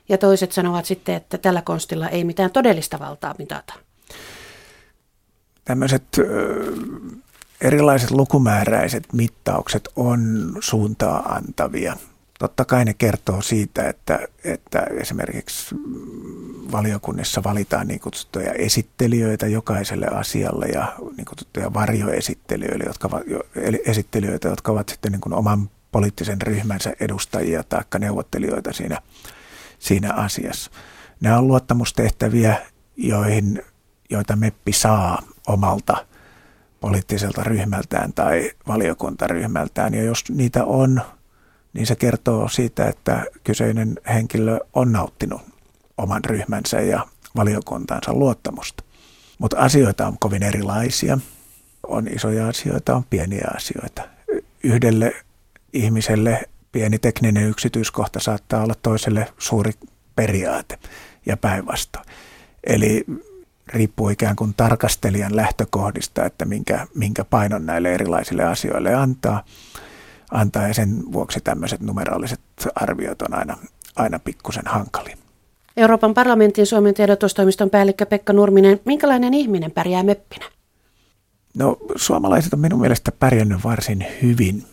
Ja 0.10 0.18
toiset 0.18 0.52
sanovat 0.52 0.86
sitten, 0.86 1.16
että 1.16 1.38
tällä 1.38 1.62
konstilla 1.62 2.10
ei 2.10 2.24
mitään 2.24 2.52
todellista 2.52 3.00
valtaa 3.00 3.36
mitata. 3.38 3.74
Tämmöiset 5.66 6.04
erilaiset 7.62 8.12
lukumääräiset 8.12 9.14
mittaukset 9.14 9.90
on 9.96 10.52
suuntaa 10.60 11.20
antavia. 11.20 11.96
Totta 12.40 12.66
kai 12.66 12.86
ne 12.86 12.94
kertoo 12.94 13.42
siitä, 13.42 13.90
että, 13.90 14.28
että 14.44 14.80
esimerkiksi 14.80 15.76
valiokunnissa 16.72 17.44
valitaan 17.44 17.88
niin 17.88 18.00
kutsuttuja 18.00 18.54
esittelijöitä 18.54 19.48
jokaiselle 19.48 20.08
asialle 20.08 20.66
ja 20.66 20.96
niin 21.18 21.26
kutsuttuja 21.26 21.74
varjoesittelijöitä, 21.74 22.84
jotka, 22.86 23.10
esittelijöitä, 23.86 24.48
jotka 24.48 24.72
ovat 24.72 24.90
sitten 24.90 25.12
niin 25.12 25.22
kuin 25.22 25.34
oman 25.34 25.70
poliittisen 25.92 26.42
ryhmänsä 26.42 26.94
edustajia 27.00 27.64
tai 27.64 27.84
neuvottelijoita 28.00 28.74
siinä, 28.74 29.02
siinä 29.80 30.14
asiassa. 30.14 30.72
Nämä 31.22 31.38
on 31.38 31.48
luottamustehtäviä 31.48 32.58
joihin, 32.98 33.64
joita 34.10 34.36
MEPPI 34.36 34.74
saa 34.74 35.22
omalta 35.48 36.06
poliittiselta 36.80 37.44
ryhmältään 37.44 38.14
tai 38.14 38.52
valiokuntaryhmältään. 38.68 39.94
Ja 39.94 40.04
jos 40.04 40.24
niitä 40.30 40.66
on, 40.66 41.02
niin 41.74 41.88
se 41.88 41.96
kertoo 41.96 42.50
siitä, 42.50 42.88
että 42.88 43.26
kyseinen 43.44 44.00
henkilö 44.14 44.60
on 44.74 44.92
nauttinut 44.92 45.42
oman 45.98 46.26
ryhmänsä 46.26 46.82
ja 46.82 47.08
valiokuntansa 47.36 48.14
luottamusta. 48.14 48.84
Mutta 49.40 49.58
asioita 49.58 50.08
on 50.08 50.20
kovin 50.20 50.44
erilaisia. 50.44 51.18
On 51.88 52.08
isoja 52.08 52.48
asioita, 52.48 52.96
on 52.96 53.04
pieniä 53.10 53.48
asioita. 53.56 54.02
Yhdelle 54.64 55.16
ihmiselle 55.74 56.42
pieni 56.72 57.00
tekninen 57.00 57.50
yksityiskohta 57.50 58.20
saattaa 58.20 58.64
olla 58.64 58.76
toiselle 58.82 59.28
suuri 59.38 59.72
periaate 60.16 60.80
ja 61.26 61.38
päinvastoin. 61.38 62.06
Eli 62.64 63.06
riippuu 63.68 64.10
ikään 64.10 64.36
kuin 64.36 64.54
tarkastelijan 64.58 65.36
lähtökohdista, 65.36 66.26
että 66.26 66.46
minkä, 66.46 66.88
minkä 66.96 67.24
painon 67.24 67.66
näille 67.66 67.94
erilaisille 67.94 68.44
asioille 68.44 68.94
antaa. 68.94 69.44
Antaa 70.32 70.68
ja 70.68 70.74
sen 70.74 71.04
vuoksi 71.12 71.42
tämmöiset 71.42 71.82
numeraaliset 71.82 72.40
arviot 72.76 73.22
on 73.22 73.34
aina, 73.34 73.58
aina 73.96 74.20
pikkusen 74.20 74.68
hankalia. 74.68 75.18
Euroopan 75.78 76.14
parlamentin 76.14 76.66
Suomen 76.66 76.94
tiedotustoimiston 76.94 77.70
päällikkö 77.70 78.06
Pekka 78.06 78.34
Nurminen, 78.34 78.80
minkälainen 78.86 79.34
ihminen 79.34 79.72
pärjää 79.72 80.04
meppinä? 80.04 80.46
No 81.58 81.78
suomalaiset 81.96 82.54
on 82.54 82.60
minun 82.60 82.82
mielestä 82.82 83.12
pärjännyt 83.12 83.64
varsin 83.64 84.06
hyvin. 84.22 84.64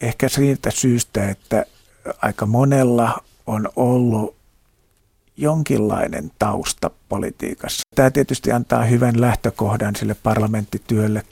Ehkä 0.00 0.28
siitä 0.28 0.70
syystä, 0.70 1.28
että 1.30 1.64
aika 2.22 2.46
monella 2.46 3.22
on 3.46 3.68
ollut 3.76 4.36
jonkinlainen 5.36 6.30
tausta 6.38 6.90
politiikassa. 7.08 7.82
Tämä 7.94 8.10
tietysti 8.10 8.52
antaa 8.52 8.84
hyvän 8.84 9.20
lähtökohdan 9.20 9.96
sille 9.96 10.16
parlamenttityölle. 10.22 11.22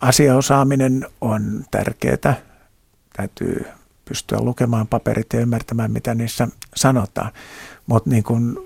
Asiaosaaminen 0.00 1.06
on 1.20 1.64
tärkeää. 1.70 2.36
Täytyy 3.16 3.66
pystyä 4.04 4.38
lukemaan 4.40 4.86
paperit 4.86 5.26
ja 5.32 5.40
ymmärtämään, 5.40 5.92
mitä 5.92 6.14
niissä 6.14 6.48
sanotaan. 6.76 7.32
Mutta 7.86 8.10
niin 8.10 8.22
kuin 8.22 8.58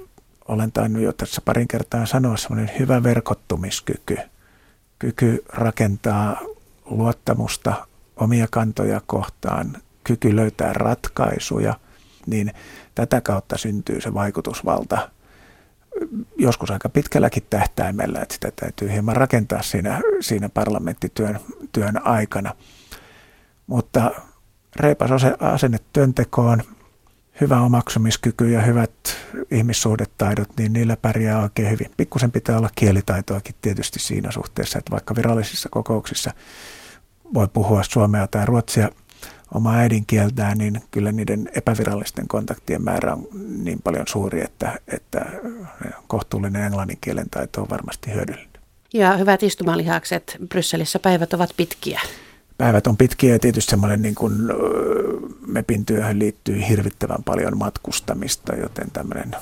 olen 0.49 0.73
tainnut 0.73 1.03
jo 1.03 1.13
tässä 1.13 1.43
parin 1.45 1.69
kertaa 1.69 2.07
sanoa, 2.07 2.37
semmoinen 2.37 2.71
hyvä 2.79 3.03
verkottumiskyky, 3.03 4.17
kyky 4.99 5.45
rakentaa 5.49 6.41
luottamusta 6.85 7.87
omia 8.17 8.47
kantoja 8.51 9.01
kohtaan, 9.07 9.77
kyky 10.05 10.37
löytää 10.37 10.73
ratkaisuja, 10.73 11.75
niin 12.27 12.53
tätä 12.95 13.21
kautta 13.21 13.59
syntyy 13.59 14.01
se 14.01 14.15
vaikutusvalta 14.15 15.11
joskus 16.39 16.71
aika 16.71 16.89
pitkälläkin 16.89 17.47
tähtäimellä, 17.51 18.21
että 18.21 18.35
sitä 18.35 18.53
täytyy 18.57 18.93
hieman 18.93 19.17
rakentaa 19.17 19.63
siinä, 19.63 20.01
siinä 20.21 20.49
parlamenttityön 20.49 21.41
työn 21.73 22.07
aikana. 22.07 22.55
Mutta 23.67 24.11
reipas 24.77 25.11
asenne 25.41 25.79
työntekoon, 25.93 26.63
hyvä 27.41 27.61
omaksumiskyky 27.61 28.51
ja 28.51 28.63
hyvät 28.63 28.93
ihmissuhdetaidot, 29.51 30.49
niin 30.59 30.73
niillä 30.73 30.97
pärjää 30.97 31.43
oikein 31.43 31.71
hyvin. 31.71 31.91
Pikkusen 31.97 32.33
pitää 32.33 32.59
olla 32.59 32.71
kielitaitoakin 32.75 33.55
tietysti 33.63 33.99
siinä 33.99 34.31
suhteessa, 34.31 34.79
että 34.79 34.91
vaikka 34.91 35.17
virallisissa 35.17 35.69
kokouksissa 35.69 36.31
voi 37.35 37.49
puhua 37.49 37.83
suomea 37.83 38.27
tai 38.27 38.47
ruotsia 38.47 38.91
omaa 39.55 39.77
äidinkieltään, 39.77 40.59
niin 40.59 40.81
kyllä 40.91 41.13
niiden 41.13 41.49
epävirallisten 41.55 42.29
kontaktien 42.29 42.83
määrä 42.83 43.13
on 43.13 43.29
niin 43.63 43.83
paljon 43.83 44.09
suuri, 44.09 44.45
että, 44.45 44.79
että 44.89 45.27
kohtuullinen 46.07 46.63
englannin 46.63 46.99
kielen 47.01 47.31
taito 47.31 47.61
on 47.61 47.71
varmasti 47.71 48.15
hyödyllinen. 48.15 48.53
Ja 48.93 49.17
hyvät 49.17 49.43
istumalihakset, 49.43 50.37
Brysselissä 50.49 50.99
päivät 50.99 51.35
ovat 51.35 51.51
pitkiä 51.57 52.01
päivät 52.59 52.87
on 52.87 52.97
pitkiä 52.97 53.33
ja 53.33 53.39
tietysti 53.39 53.71
semmoinen 53.71 54.03
niin 54.03 54.15
kuin 54.15 54.33
MEPin 55.47 55.87
työhön 55.87 56.19
liittyy 56.19 56.69
hirvittävän 56.69 57.23
paljon 57.25 57.59
matkustamista, 57.59 58.55
joten 58.55 58.91
tämmöinen 58.91 59.37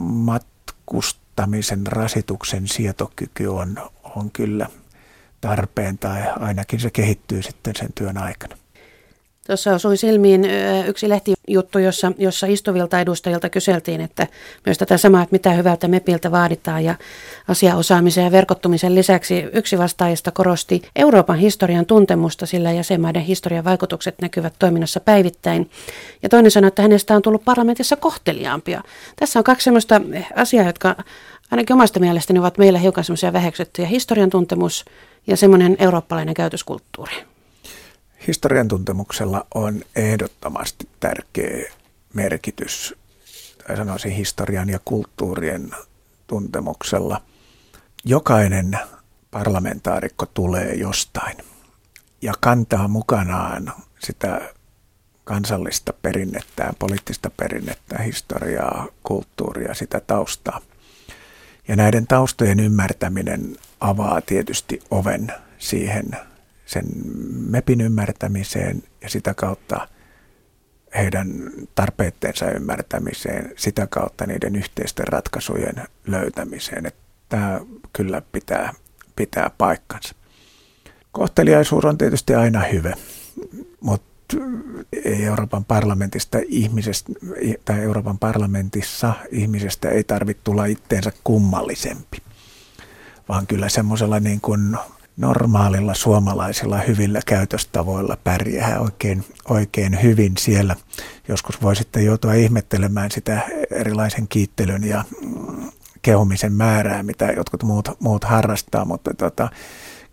matkustamisen 0.00 1.86
rasituksen 1.86 2.68
sietokyky 2.68 3.46
on, 3.46 3.76
on 4.16 4.30
kyllä 4.30 4.66
tarpeen 5.40 5.98
tai 5.98 6.20
ainakin 6.40 6.80
se 6.80 6.90
kehittyy 6.90 7.42
sitten 7.42 7.76
sen 7.76 7.88
työn 7.94 8.18
aikana. 8.18 8.56
Tuossa 9.46 9.74
osui 9.74 9.96
silmiin 9.96 10.44
yksi 10.86 11.08
lehtijuttu, 11.08 11.78
jossa, 11.78 12.12
jossa 12.18 12.46
istuvilta 12.46 13.00
edustajilta 13.00 13.48
kyseltiin, 13.48 14.00
että 14.00 14.26
myös 14.66 14.78
tätä 14.78 14.96
samaa, 14.96 15.22
että 15.22 15.34
mitä 15.34 15.52
hyvältä 15.52 15.88
MEPiltä 15.88 16.30
vaaditaan 16.30 16.84
ja 16.84 16.94
asiaosaamisen 17.48 18.24
ja 18.24 18.32
verkottumisen 18.32 18.94
lisäksi 18.94 19.44
yksi 19.52 19.78
vastaajista 19.78 20.30
korosti 20.30 20.82
Euroopan 20.96 21.38
historian 21.38 21.86
tuntemusta, 21.86 22.46
sillä 22.46 22.72
jäsenmaiden 22.72 23.22
historian 23.22 23.64
vaikutukset 23.64 24.14
näkyvät 24.22 24.54
toiminnassa 24.58 25.00
päivittäin. 25.00 25.70
Ja 26.22 26.28
toinen 26.28 26.50
sanoi, 26.50 26.68
että 26.68 26.82
hänestä 26.82 27.16
on 27.16 27.22
tullut 27.22 27.44
parlamentissa 27.44 27.96
kohteliaampia. 27.96 28.82
Tässä 29.16 29.38
on 29.40 29.44
kaksi 29.44 29.64
sellaista 29.64 30.00
asiaa, 30.36 30.66
jotka 30.66 30.96
ainakin 31.50 31.74
omasta 31.74 32.00
mielestäni 32.00 32.38
ovat 32.38 32.58
meillä 32.58 32.78
hiukan 32.78 33.04
semmoisia 33.04 33.32
väheksyttyjä. 33.32 33.88
Historian 33.88 34.30
tuntemus 34.30 34.84
ja 35.26 35.36
semmoinen 35.36 35.76
eurooppalainen 35.78 36.34
käytöskulttuuri 36.34 37.30
historian 38.26 38.68
tuntemuksella 38.68 39.46
on 39.54 39.82
ehdottomasti 39.96 40.88
tärkeä 41.00 41.72
merkitys, 42.14 42.94
tai 43.66 43.76
sanoisin 43.76 44.12
historian 44.12 44.68
ja 44.68 44.78
kulttuurien 44.84 45.70
tuntemuksella. 46.26 47.22
Jokainen 48.04 48.78
parlamentaarikko 49.30 50.26
tulee 50.26 50.74
jostain 50.74 51.36
ja 52.22 52.32
kantaa 52.40 52.88
mukanaan 52.88 53.72
sitä 53.98 54.54
kansallista 55.24 55.92
perinnettä, 55.92 56.72
poliittista 56.78 57.30
perinnettä, 57.30 57.98
historiaa, 57.98 58.86
kulttuuria, 59.02 59.74
sitä 59.74 60.00
taustaa. 60.00 60.60
Ja 61.70 61.76
näiden 61.76 62.06
taustojen 62.06 62.60
ymmärtäminen 62.60 63.56
avaa 63.80 64.20
tietysti 64.20 64.80
oven 64.90 65.32
siihen 65.58 66.10
sen 66.66 66.84
MEPin 67.50 67.80
ymmärtämiseen 67.80 68.82
ja 69.00 69.08
sitä 69.08 69.34
kautta 69.34 69.88
heidän 70.94 71.28
tarpeitteensa 71.74 72.50
ymmärtämiseen, 72.50 73.52
sitä 73.56 73.86
kautta 73.86 74.26
niiden 74.26 74.56
yhteisten 74.56 75.08
ratkaisujen 75.08 75.84
löytämiseen. 76.06 76.86
Että 76.86 77.00
tämä 77.28 77.60
kyllä 77.92 78.22
pitää, 78.32 78.74
pitää 79.16 79.50
paikkansa. 79.58 80.14
Kohteliaisuus 81.12 81.84
on 81.84 81.98
tietysti 81.98 82.34
aina 82.34 82.60
hyvä, 82.60 82.94
mutta 83.80 84.09
ei 85.04 85.24
Euroopan 85.24 85.64
parlamentista 85.64 86.38
ihmisestä, 86.48 87.12
tai 87.64 87.80
Euroopan 87.80 88.18
parlamentissa 88.18 89.12
ihmisestä 89.30 89.88
ei 89.88 90.04
tarvitse 90.04 90.42
tulla 90.44 90.64
itteensä 90.64 91.12
kummallisempi, 91.24 92.18
vaan 93.28 93.46
kyllä 93.46 93.68
semmoisella 93.68 94.20
niin 94.20 94.40
kuin 94.40 94.76
normaalilla 95.16 95.94
suomalaisilla 95.94 96.78
hyvillä 96.78 97.20
käytöstavoilla 97.26 98.16
pärjää 98.24 98.80
oikein, 98.80 99.24
oikein 99.48 100.02
hyvin 100.02 100.32
siellä. 100.38 100.76
Joskus 101.28 101.62
voi 101.62 101.76
sitten 101.76 102.04
joutua 102.04 102.34
ihmettelemään 102.34 103.10
sitä 103.10 103.40
erilaisen 103.70 104.28
kiittelyn 104.28 104.84
ja 104.84 105.04
mm, 105.20 105.70
kehumisen 106.02 106.52
määrää, 106.52 107.02
mitä 107.02 107.26
jotkut 107.26 107.62
muut, 107.62 107.88
muut 108.00 108.24
harrastaa, 108.24 108.84
mutta 108.84 109.14
tota, 109.14 109.48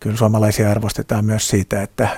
kyllä 0.00 0.16
suomalaisia 0.16 0.70
arvostetaan 0.70 1.24
myös 1.24 1.48
siitä, 1.48 1.82
että 1.82 2.08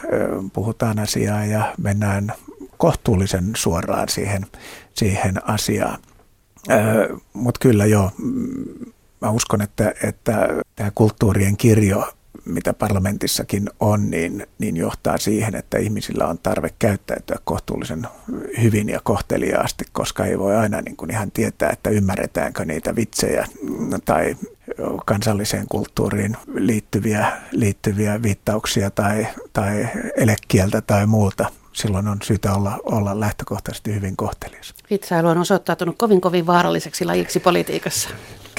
puhutaan 0.53 0.99
asiaa 0.99 1.45
ja 1.45 1.75
mennään 1.79 2.33
kohtuullisen 2.77 3.51
suoraan 3.57 4.09
siihen, 4.09 4.47
siihen 4.95 5.49
asiaan. 5.49 5.99
Mutta 7.33 7.59
kyllä 7.61 7.87
joo, 7.87 8.11
mä 9.21 9.31
uskon, 9.31 9.63
että, 9.63 9.95
että 10.03 10.49
tämä 10.77 10.91
kulttuurien 10.95 11.57
kirjo 11.57 12.13
mitä 12.51 12.75
parlamentissakin 12.75 13.71
on, 13.81 14.11
niin, 14.11 14.47
niin 14.59 14.77
johtaa 14.77 15.19
siihen, 15.19 15.55
että 15.55 15.79
ihmisillä 15.79 16.27
on 16.27 16.39
tarve 16.39 16.71
käyttäytyä 16.79 17.37
kohtuullisen 17.45 18.07
hyvin 18.63 18.89
ja 18.89 19.01
kohteliaasti, 19.03 19.85
koska 19.93 20.25
ei 20.25 20.39
voi 20.39 20.57
aina 20.57 20.81
niin 20.81 20.97
kuin 20.97 21.11
ihan 21.11 21.31
tietää, 21.31 21.71
että 21.71 21.91
ymmärretäänkö 21.91 22.65
niitä 22.65 22.97
vitsejä 22.97 23.47
tai 24.05 24.37
kansalliseen 25.07 25.67
kulttuuriin 25.69 26.37
liittyviä, 26.55 27.33
liittyviä 27.53 28.23
viittauksia 28.23 28.91
tai, 28.91 29.27
tai 29.53 29.89
elekieltä 30.17 30.81
tai 30.81 31.07
muuta. 31.07 31.51
Silloin 31.73 32.09
on 32.09 32.19
syytä 32.23 32.55
olla, 32.55 32.79
olla 32.85 33.21
lähtökohtaisesti 33.21 33.95
hyvin 33.95 34.17
kohtelias. 34.17 34.75
Vitsailu 34.91 35.29
on 35.29 35.39
osoittautunut 35.39 35.99
kovin 35.99 36.21
kovin 36.21 36.47
vaaralliseksi 36.47 37.05
lajiksi 37.05 37.41
politiikassa. 37.41 38.09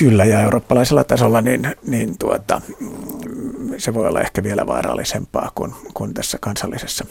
Kyllä, 0.01 0.25
ja 0.25 0.41
eurooppalaisella 0.41 1.03
tasolla 1.03 1.41
niin, 1.41 1.75
niin 1.87 2.17
tuota, 2.17 2.61
se 3.77 3.93
voi 3.93 4.07
olla 4.07 4.21
ehkä 4.21 4.43
vielä 4.43 4.67
vaarallisempaa 4.67 5.51
kuin, 5.55 5.73
kuin 5.93 6.13
tässä 6.13 6.37
kansallisessa 6.41 7.05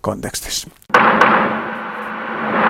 kontekstissa. 0.00 0.70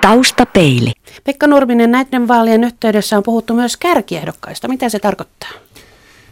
Taustapeili. 0.01 0.91
Pekka 1.23 1.47
Nurminen, 1.47 1.91
näiden 1.91 2.27
vaalien 2.27 2.63
yhteydessä 2.63 3.17
on 3.17 3.23
puhuttu 3.23 3.53
myös 3.53 3.77
kärkiehdokkaista. 3.77 4.67
Mitä 4.67 4.89
se 4.89 4.99
tarkoittaa? 4.99 5.49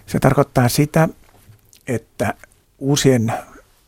Se 0.05 0.19
tarkoittaa 0.19 0.69
sitä, 0.69 1.09
että 1.87 2.33
uusien 2.79 3.33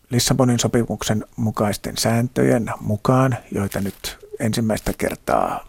Lissabonin 0.09 0.59
sopimuksen 0.59 1.25
mukaisten 1.35 1.97
sääntöjen 1.97 2.71
mukaan, 2.79 3.37
joita 3.51 3.81
nyt 3.81 4.17
ensimmäistä 4.39 4.91
kertaa 4.97 5.67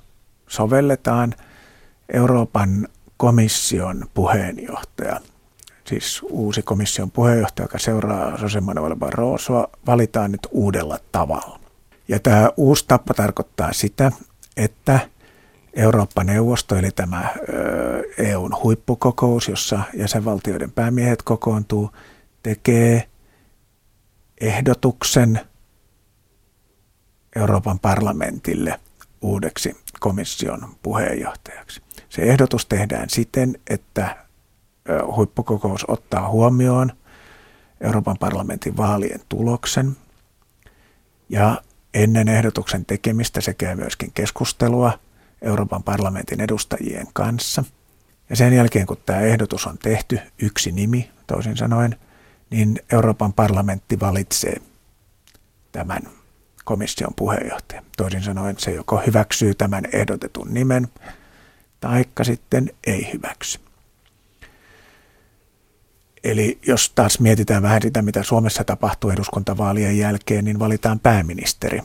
sovelletaan, 0.48 1.34
Euroopan 2.12 2.88
komission 3.24 4.06
puheenjohtaja, 4.14 5.20
siis 5.86 6.22
uusi 6.22 6.62
komission 6.62 7.10
puheenjohtaja, 7.10 7.64
joka 7.64 7.78
seuraa 7.78 8.38
Jose 8.42 8.60
Manuel 8.60 8.96
Barrosoa, 8.96 9.68
valitaan 9.86 10.32
nyt 10.32 10.48
uudella 10.50 10.98
tavalla. 11.12 11.60
Ja 12.08 12.20
tämä 12.20 12.50
uusi 12.56 12.84
tapa 12.88 13.14
tarkoittaa 13.14 13.72
sitä, 13.72 14.12
että 14.56 15.00
Eurooppa-neuvosto, 15.74 16.76
eli 16.76 16.90
tämä 16.90 17.34
EUn 18.18 18.56
huippukokous, 18.62 19.48
jossa 19.48 19.80
jäsenvaltioiden 19.94 20.72
päämiehet 20.72 21.22
kokoontuu, 21.22 21.90
tekee 22.42 23.08
ehdotuksen 24.40 25.40
Euroopan 27.36 27.78
parlamentille 27.78 28.80
uudeksi 29.22 29.76
komission 30.00 30.68
puheenjohtajaksi. 30.82 31.82
Se 32.14 32.22
ehdotus 32.22 32.66
tehdään 32.66 33.10
siten, 33.10 33.58
että 33.70 34.16
huippukokous 35.16 35.84
ottaa 35.88 36.28
huomioon 36.28 36.92
Euroopan 37.80 38.16
parlamentin 38.20 38.76
vaalien 38.76 39.20
tuloksen 39.28 39.96
ja 41.28 41.62
ennen 41.94 42.28
ehdotuksen 42.28 42.84
tekemistä 42.84 43.40
sekä 43.40 43.76
myöskin 43.76 44.12
keskustelua 44.12 44.98
Euroopan 45.42 45.82
parlamentin 45.82 46.40
edustajien 46.40 47.06
kanssa. 47.12 47.64
Ja 48.30 48.36
sen 48.36 48.52
jälkeen, 48.52 48.86
kun 48.86 48.96
tämä 49.06 49.20
ehdotus 49.20 49.66
on 49.66 49.78
tehty, 49.78 50.18
yksi 50.38 50.72
nimi 50.72 51.10
toisin 51.26 51.56
sanoen, 51.56 51.96
niin 52.50 52.80
Euroopan 52.92 53.32
parlamentti 53.32 54.00
valitsee 54.00 54.56
tämän 55.72 56.02
komission 56.64 57.14
puheenjohtaja. 57.16 57.82
Toisin 57.96 58.22
sanoen 58.22 58.58
se 58.58 58.70
joko 58.70 59.02
hyväksyy 59.06 59.54
tämän 59.54 59.84
ehdotetun 59.92 60.54
nimen, 60.54 60.88
taikka 61.84 62.24
sitten 62.24 62.70
ei 62.86 63.12
hyväksy. 63.12 63.60
Eli 66.24 66.58
jos 66.66 66.90
taas 66.90 67.20
mietitään 67.20 67.62
vähän 67.62 67.82
sitä, 67.82 68.02
mitä 68.02 68.22
Suomessa 68.22 68.64
tapahtuu 68.64 69.10
eduskuntavaalien 69.10 69.98
jälkeen, 69.98 70.44
niin 70.44 70.58
valitaan 70.58 71.00
pääministeri. 71.00 71.80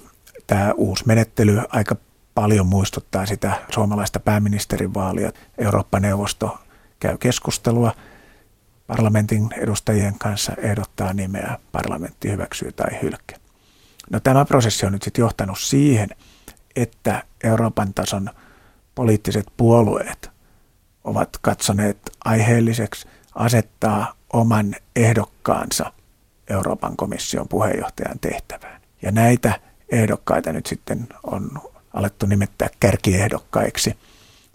Tämä 0.48 0.74
uusi 0.78 1.08
menettely 1.08 1.62
aika 1.70 1.96
paljon 2.36 2.68
muistuttaa 2.68 3.26
sitä 3.26 3.54
suomalaista 3.74 4.20
pääministerin 4.20 4.94
vaalia. 4.94 5.32
Eurooppa-neuvosto 5.58 6.58
käy 7.00 7.18
keskustelua 7.18 7.96
parlamentin 8.88 9.50
edustajien 9.58 10.20
kanssa, 10.20 10.54
ehdottaa 10.58 11.14
nimeä, 11.14 11.58
parlamentti 11.72 12.32
hyväksyy 12.32 12.72
tai 12.72 13.02
hylkää. 13.02 13.38
No 14.10 14.20
tämä 14.20 14.46
prosessi 14.46 14.86
on 14.86 14.92
nyt 14.92 15.04
sitten 15.04 15.22
johtanut 15.22 15.60
siihen, 15.60 16.10
että 16.76 17.24
Euroopan 17.44 17.94
tason 17.94 18.30
poliittiset 18.96 19.46
puolueet 19.58 20.30
ovat 21.04 21.30
katsoneet 21.42 21.98
aiheelliseksi 22.26 23.08
asettaa 23.36 24.14
oman 24.34 24.76
ehdokkaansa 24.96 25.94
Euroopan 26.50 26.98
komission 26.98 27.48
puheenjohtajan 27.48 28.20
tehtävään. 28.20 28.82
Ja 29.02 29.12
näitä 29.12 29.60
ehdokkaita 29.92 30.54
nyt 30.54 30.66
sitten 30.66 31.08
on 31.24 31.50
alettu 31.94 32.26
nimittää 32.26 32.68
kärkiehdokkaiksi, 32.80 33.98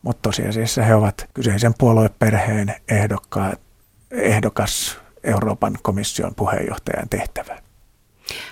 mutta 0.03 0.23
tosiasiassa 0.23 0.83
he 0.83 0.95
ovat 0.95 1.29
kyseisen 1.35 1.75
puolueperheen 1.79 2.75
ehdokkaat, 2.89 3.61
ehdokas 4.11 4.99
Euroopan 5.25 5.79
komission 5.83 6.35
puheenjohtajan 6.35 7.09
tehtävään. 7.09 7.64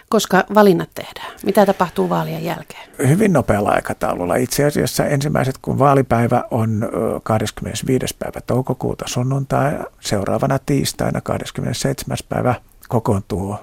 Koska 0.08 0.44
valinnat 0.54 0.90
tehdään? 0.94 1.32
Mitä 1.44 1.66
tapahtuu 1.66 2.08
vaalien 2.08 2.44
jälkeen? 2.44 2.90
Hyvin 3.08 3.32
nopealla 3.32 3.70
aikataululla. 3.70 4.35
Itse 4.37 4.64
asiassa 4.64 5.06
ensimmäiset, 5.06 5.58
kun 5.62 5.78
vaalipäivä 5.78 6.44
on 6.50 6.90
25. 7.22 8.16
päivä 8.18 8.40
toukokuuta 8.40 9.04
sunnuntai, 9.08 9.72
seuraavana 10.00 10.58
tiistaina 10.66 11.20
27. 11.20 12.16
päivä 12.28 12.54
kokoontuu 12.88 13.56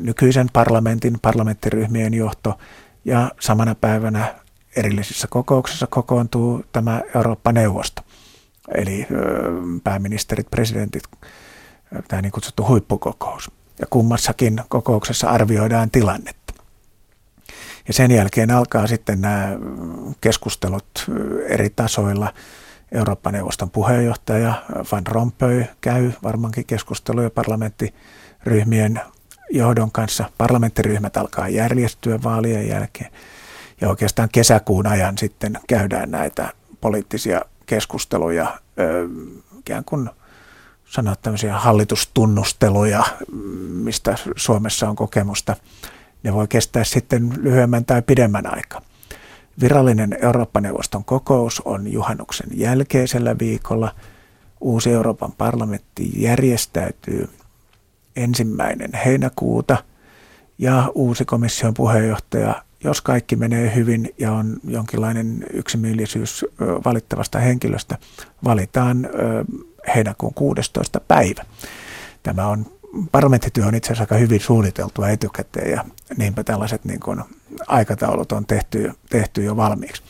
nykyisen 0.00 0.46
parlamentin, 0.52 1.18
parlamenttiryhmien 1.22 2.14
johto 2.14 2.58
ja 3.04 3.30
samana 3.40 3.74
päivänä 3.74 4.34
erillisissä 4.76 5.26
kokouksissa 5.30 5.86
kokoontuu 5.86 6.64
tämä 6.72 7.02
Eurooppa-neuvosto. 7.14 8.02
Eli 8.74 9.06
pääministerit, 9.84 10.50
presidentit, 10.50 11.02
tämä 12.08 12.22
niin 12.22 12.32
kutsuttu 12.32 12.66
huippukokous 12.66 13.50
ja 13.78 13.86
kummassakin 13.90 14.60
kokouksessa 14.68 15.28
arvioidaan 15.28 15.90
tilannetta. 15.90 16.54
Ja 17.88 17.94
sen 17.94 18.10
jälkeen 18.10 18.50
alkaa 18.50 18.86
sitten 18.86 19.20
nämä 19.20 19.48
keskustelut 20.20 21.10
eri 21.48 21.70
tasoilla. 21.70 22.32
Eurooppa-neuvoston 22.92 23.70
puheenjohtaja 23.70 24.62
Van 24.92 25.06
Rompuy 25.06 25.64
käy 25.80 26.10
varmaankin 26.22 26.66
keskusteluja 26.66 27.30
parlamenttiryhmien 27.30 29.00
johdon 29.50 29.92
kanssa. 29.92 30.30
Parlamenttiryhmät 30.38 31.16
alkaa 31.16 31.48
järjestyä 31.48 32.22
vaalien 32.22 32.68
jälkeen. 32.68 33.10
Ja 33.80 33.88
oikeastaan 33.88 34.28
kesäkuun 34.32 34.86
ajan 34.86 35.18
sitten 35.18 35.58
käydään 35.68 36.10
näitä 36.10 36.52
poliittisia 36.80 37.40
keskusteluja 37.66 38.58
ikään 39.58 39.84
kuin– 39.84 40.10
sanoa 40.94 41.16
tämmöisiä 41.16 41.58
hallitustunnusteluja, 41.58 43.04
mistä 43.68 44.16
Suomessa 44.36 44.88
on 44.88 44.96
kokemusta. 44.96 45.56
Ne 46.22 46.34
voi 46.34 46.48
kestää 46.48 46.84
sitten 46.84 47.32
lyhyemmän 47.42 47.84
tai 47.84 48.02
pidemmän 48.02 48.54
aikaa. 48.54 48.82
Virallinen 49.60 50.16
Eurooppa-neuvoston 50.22 51.04
kokous 51.04 51.62
on 51.64 51.92
juhannuksen 51.92 52.46
jälkeisellä 52.52 53.38
viikolla. 53.38 53.94
Uusi 54.60 54.90
Euroopan 54.90 55.32
parlamentti 55.32 56.10
järjestäytyy 56.16 57.28
ensimmäinen 58.16 58.90
heinäkuuta 59.04 59.76
ja 60.58 60.92
uusi 60.94 61.24
komission 61.24 61.74
puheenjohtaja, 61.74 62.62
jos 62.84 63.00
kaikki 63.00 63.36
menee 63.36 63.74
hyvin 63.74 64.14
ja 64.18 64.32
on 64.32 64.56
jonkinlainen 64.68 65.44
yksimielisyys 65.52 66.44
valittavasta 66.84 67.38
henkilöstä, 67.38 67.98
valitaan 68.44 69.08
heinäkuun 69.94 70.34
16. 70.34 71.00
päivä. 71.00 71.44
Tämä 72.22 72.46
on 72.46 72.66
parlamenttityö 73.12 73.66
on 73.66 73.74
itse 73.74 73.86
asiassa 73.86 74.02
aika 74.02 74.14
hyvin 74.14 74.40
suunniteltua 74.40 75.08
etukäteen 75.08 75.70
ja 75.70 75.84
niinpä 76.16 76.44
tällaiset 76.44 76.84
niin 76.84 77.00
kuin 77.00 77.20
aikataulut 77.66 78.32
on 78.32 78.46
tehty, 78.46 78.92
tehty 79.10 79.44
jo 79.44 79.56
valmiiksi. 79.56 80.02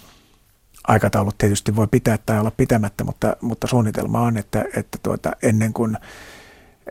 Aikataulut 0.89 1.39
tietysti 1.39 1.77
voi 1.77 1.87
pitää 1.87 2.19
tai 2.27 2.41
olla 2.41 2.53
pitämättä, 2.57 3.05
mutta, 3.05 3.37
mutta 3.41 3.67
suunnitelma 3.67 4.21
on, 4.21 4.37
että, 4.37 4.65
että 4.77 4.99
tuota, 5.03 5.33
ennen 5.43 5.73
kuin 5.73 5.99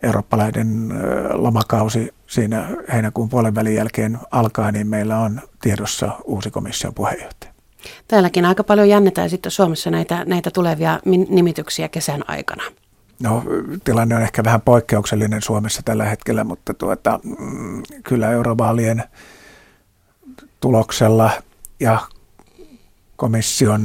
eurooppalainen 0.04 0.90
lomakausi 1.32 2.14
siinä 2.28 2.68
heinäkuun 2.94 3.30
puolen 3.30 3.56
välin 3.56 3.76
jälkeen 3.76 4.20
alkaa, 4.32 4.72
niin 4.72 4.88
meillä 4.88 5.20
on 5.20 5.42
tiedossa 5.62 6.12
uusi 6.24 6.52
komission 6.52 6.94
puheenjohtaja. 6.94 7.53
Täälläkin 8.08 8.46
aika 8.46 8.64
paljon 8.64 8.90
jännetään 8.90 9.30
sitten 9.30 9.52
Suomessa 9.52 9.92
näitä, 9.92 10.26
näitä 10.26 10.52
tulevia 10.52 11.00
nimityksiä 11.30 11.90
kesän 11.90 12.24
aikana. 12.28 12.64
No 13.20 13.44
tilanne 13.84 14.16
on 14.16 14.22
ehkä 14.22 14.44
vähän 14.44 14.62
poikkeuksellinen 14.62 15.42
Suomessa 15.42 15.82
tällä 15.86 16.06
hetkellä, 16.06 16.44
mutta 16.44 16.74
tuota, 16.74 17.20
mm, 17.24 17.84
kyllä 18.04 18.32
eurovaalien 18.32 19.04
tuloksella 20.60 21.32
ja 21.80 22.00
komission 23.16 23.82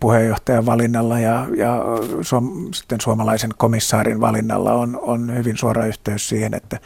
puheenjohtajan 0.00 0.66
valinnalla 0.66 1.20
ja, 1.20 1.46
ja 1.56 1.82
suom, 2.22 2.72
sitten 2.74 3.00
suomalaisen 3.00 3.50
komissaarin 3.56 4.20
valinnalla 4.20 4.72
on, 4.72 4.98
on 5.02 5.36
hyvin 5.36 5.56
suora 5.56 5.86
yhteys 5.86 6.28
siihen, 6.28 6.54
että 6.54 6.80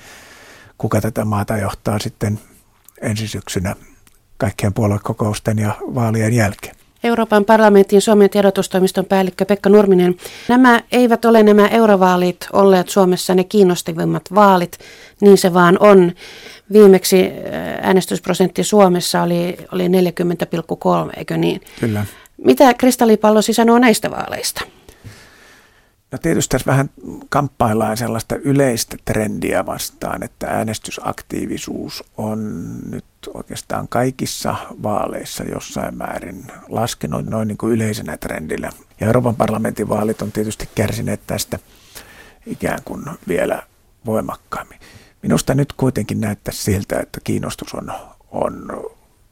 kuka 0.79 1.01
tätä 1.01 1.25
maata 1.25 1.57
johtaa 1.57 1.99
sitten 1.99 2.41
ensi 3.01 3.29
syksynä 3.29 3.77
kaikkien 4.39 4.75
puoluekokousten 4.75 5.59
ja 5.59 5.75
vaalien 5.95 6.33
jälkeen. 6.33 6.75
Euroopan 7.05 7.45
parlamentin 7.45 8.01
Suomen 8.01 8.31
tiedotustoimiston 8.31 9.05
päällikkö 9.05 9.45
Pekka 9.45 9.69
Nurminen. 9.69 10.17
Nämä 10.49 10.83
eivät 10.93 11.25
ole 11.25 11.43
nämä 11.43 11.67
eurovaalit 11.67 12.47
olleet 12.53 12.89
Suomessa 12.89 13.35
ne 13.35 13.45
kiinnostavimmat 13.45 14.23
vaalit, 14.35 14.79
niin 15.21 15.39
se 15.39 15.55
vaan 15.55 15.77
on. 15.81 16.13
Viimeksi 16.73 17.23
äh, 17.23 17.33
äänestysprosentti 17.83 18.65
Suomessa 18.65 19.23
oli, 19.23 19.57
oli 19.73 19.89
40,3, 19.89 19.93
eikö 21.17 21.37
niin? 21.37 21.61
Kyllä. 21.81 22.05
Mitä 22.45 22.75
kristallipallosi 22.75 23.53
sanoo 23.53 23.79
näistä 23.79 24.11
vaaleista? 24.11 24.61
No 26.13 26.19
tietysti 26.19 26.51
tässä 26.53 26.71
vähän 26.71 26.91
kamppaillaan 27.29 27.97
sellaista 27.97 28.37
yleistä 28.37 28.97
trendiä 29.05 29.67
vastaan, 29.67 30.23
että 30.23 30.47
äänestysaktiivisuus 30.47 32.05
on 32.17 32.65
nyt 32.91 33.05
oikeastaan 33.35 33.89
kaikissa 33.89 34.55
vaaleissa 34.83 35.45
jossain 35.45 35.97
määrin 35.97 36.45
laskenut 36.69 37.27
noin 37.27 37.49
niin 37.49 37.59
kuin 37.59 37.73
yleisenä 37.73 38.17
trendillä. 38.17 38.71
Ja 39.01 39.07
Euroopan 39.07 39.37
parlamentin 39.37 39.89
vaalit 39.89 40.23
on 40.23 40.33
tietysti 40.33 40.69
kärsineet 40.75 41.21
tästä 41.27 41.59
ikään 42.47 42.83
kuin 42.85 43.05
vielä 43.29 43.63
voimakkaammin. 44.07 44.81
Minusta 45.23 45.55
nyt 45.55 45.73
kuitenkin 45.73 46.21
näyttää 46.21 46.55
siltä, 46.55 47.01
että 47.01 47.21
kiinnostus 47.25 47.75
on, 47.75 47.93
on 48.31 48.83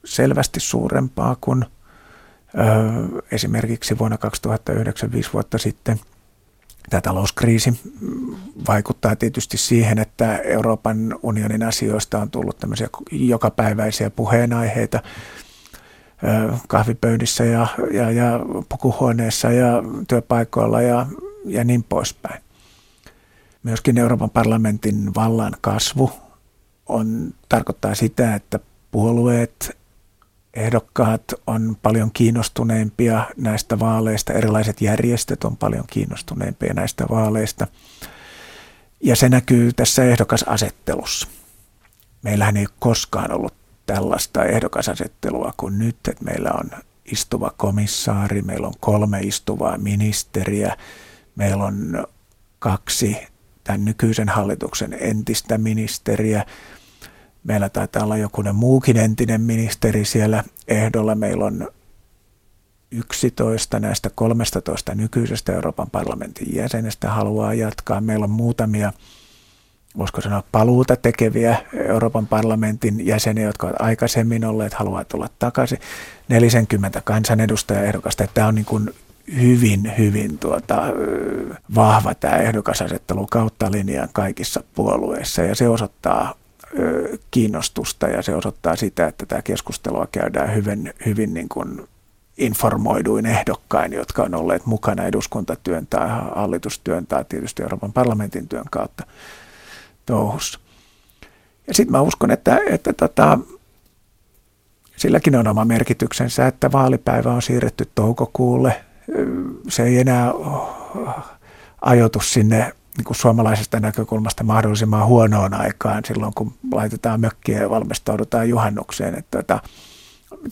selvästi 0.04 0.60
suurempaa 0.60 1.36
kuin 1.40 1.64
ö, 1.64 3.22
esimerkiksi 3.30 3.98
vuonna 3.98 4.18
2009, 4.18 5.12
viisi 5.12 5.32
vuotta 5.32 5.58
sitten– 5.58 6.00
Tämä 6.90 7.00
talouskriisi 7.00 7.80
vaikuttaa 8.68 9.16
tietysti 9.16 9.56
siihen, 9.56 9.98
että 9.98 10.36
Euroopan 10.38 11.18
unionin 11.22 11.62
asioista 11.62 12.18
on 12.18 12.30
tullut 12.30 12.58
tämmöisiä 12.58 12.88
jokapäiväisiä 13.10 14.10
puheenaiheita 14.10 15.02
kahvipöydissä 16.68 17.44
ja, 17.44 17.66
ja, 17.92 18.10
ja 18.10 18.40
pukuhuoneessa 18.68 19.52
ja 19.52 19.82
työpaikoilla 20.08 20.82
ja, 20.82 21.06
ja 21.44 21.64
niin 21.64 21.84
poispäin. 21.84 22.42
Myöskin 23.62 23.98
Euroopan 23.98 24.30
parlamentin 24.30 25.14
vallan 25.14 25.52
kasvu 25.60 26.12
on, 26.86 27.34
tarkoittaa 27.48 27.94
sitä, 27.94 28.34
että 28.34 28.60
puolueet 28.90 29.76
ehdokkaat 30.56 31.22
on 31.46 31.76
paljon 31.82 32.10
kiinnostuneempia 32.12 33.24
näistä 33.36 33.78
vaaleista, 33.78 34.32
erilaiset 34.32 34.80
järjestöt 34.80 35.44
on 35.44 35.56
paljon 35.56 35.84
kiinnostuneempia 35.90 36.74
näistä 36.74 37.04
vaaleista. 37.10 37.66
Ja 39.00 39.16
se 39.16 39.28
näkyy 39.28 39.72
tässä 39.72 40.04
ehdokasasettelussa. 40.04 41.28
Meillähän 42.22 42.56
ei 42.56 42.66
koskaan 42.78 43.32
ollut 43.32 43.54
tällaista 43.86 44.44
ehdokasasettelua 44.44 45.54
kuin 45.56 45.78
nyt, 45.78 45.96
että 46.08 46.24
meillä 46.24 46.50
on 46.54 46.70
istuva 47.04 47.52
komissaari, 47.56 48.42
meillä 48.42 48.66
on 48.66 48.74
kolme 48.80 49.20
istuvaa 49.20 49.78
ministeriä, 49.78 50.76
meillä 51.36 51.64
on 51.64 52.06
kaksi 52.58 53.16
tämän 53.64 53.84
nykyisen 53.84 54.28
hallituksen 54.28 54.96
entistä 55.00 55.58
ministeriä, 55.58 56.44
Meillä 57.46 57.68
taitaa 57.68 58.04
olla 58.04 58.16
jokunen 58.16 58.54
muukin 58.54 58.96
entinen 58.96 59.40
ministeri 59.40 60.04
siellä 60.04 60.44
ehdolla. 60.68 61.14
Meillä 61.14 61.44
on 61.44 61.68
11 62.90 63.80
näistä 63.80 64.10
13 64.14 64.94
nykyisestä 64.94 65.52
Euroopan 65.52 65.90
parlamentin 65.90 66.54
jäsenestä 66.54 67.10
haluaa 67.10 67.54
jatkaa. 67.54 68.00
Meillä 68.00 68.24
on 68.24 68.30
muutamia, 68.30 68.92
voisiko 69.98 70.20
sanoa 70.20 70.42
paluuta 70.52 70.96
tekeviä 70.96 71.56
Euroopan 71.88 72.26
parlamentin 72.26 73.06
jäseniä, 73.06 73.44
jotka 73.44 73.66
ovat 73.66 73.80
aikaisemmin 73.80 74.44
olleet, 74.44 74.74
haluaa 74.74 75.04
tulla 75.04 75.28
takaisin. 75.38 75.78
40 76.28 77.00
kansanedustajaehdokasta. 77.00 78.26
Tämä 78.34 78.46
on 78.46 78.54
niin 78.54 78.64
kuin 78.64 78.90
hyvin, 79.40 79.92
hyvin 79.98 80.38
tuota, 80.38 80.82
vahva 81.74 82.14
tämä 82.14 82.36
ehdokasasettelu 82.36 83.26
kautta 83.30 83.72
linjaan 83.72 84.08
kaikissa 84.12 84.62
puolueissa 84.74 85.42
ja 85.42 85.54
se 85.54 85.68
osoittaa 85.68 86.34
kiinnostusta 87.30 88.08
ja 88.08 88.22
se 88.22 88.34
osoittaa 88.34 88.76
sitä, 88.76 89.06
että 89.06 89.26
tämä 89.26 89.42
keskustelua 89.42 90.08
käydään 90.12 90.54
hyvin, 90.54 90.94
hyvin 91.06 91.34
niin 91.34 91.48
kuin 91.48 91.88
informoiduin 92.38 93.26
ehdokkain, 93.26 93.92
jotka 93.92 94.22
on 94.22 94.34
olleet 94.34 94.66
mukana 94.66 95.04
eduskuntatyön 95.04 95.86
tai 95.86 96.08
hallitustyön 96.34 97.06
tai 97.06 97.24
tietysti 97.28 97.62
Euroopan 97.62 97.92
parlamentin 97.92 98.48
työn 98.48 98.64
kautta 98.70 99.06
touhussa. 100.06 100.58
Ja 101.66 101.74
sitten 101.74 101.92
mä 101.92 102.00
uskon, 102.00 102.30
että, 102.30 102.58
että 102.70 102.92
tota, 102.92 103.38
silläkin 104.96 105.36
on 105.36 105.48
oma 105.48 105.64
merkityksensä, 105.64 106.46
että 106.46 106.72
vaalipäivä 106.72 107.32
on 107.32 107.42
siirretty 107.42 107.88
toukokuulle. 107.94 108.84
Se 109.68 109.82
ei 109.82 110.00
enää 110.00 110.32
ajoitus 111.80 112.32
sinne 112.32 112.72
niin 112.96 113.04
kuin 113.04 113.16
suomalaisesta 113.16 113.80
näkökulmasta 113.80 114.44
mahdollisimman 114.44 115.06
huonoon 115.06 115.54
aikaan 115.54 116.02
silloin, 116.04 116.32
kun 116.34 116.52
laitetaan 116.72 117.20
mökkiä 117.20 117.60
ja 117.60 117.70
valmistaudutaan 117.70 118.48
juhannukseen. 118.48 119.14
Että, 119.14 119.38
että 119.38 119.60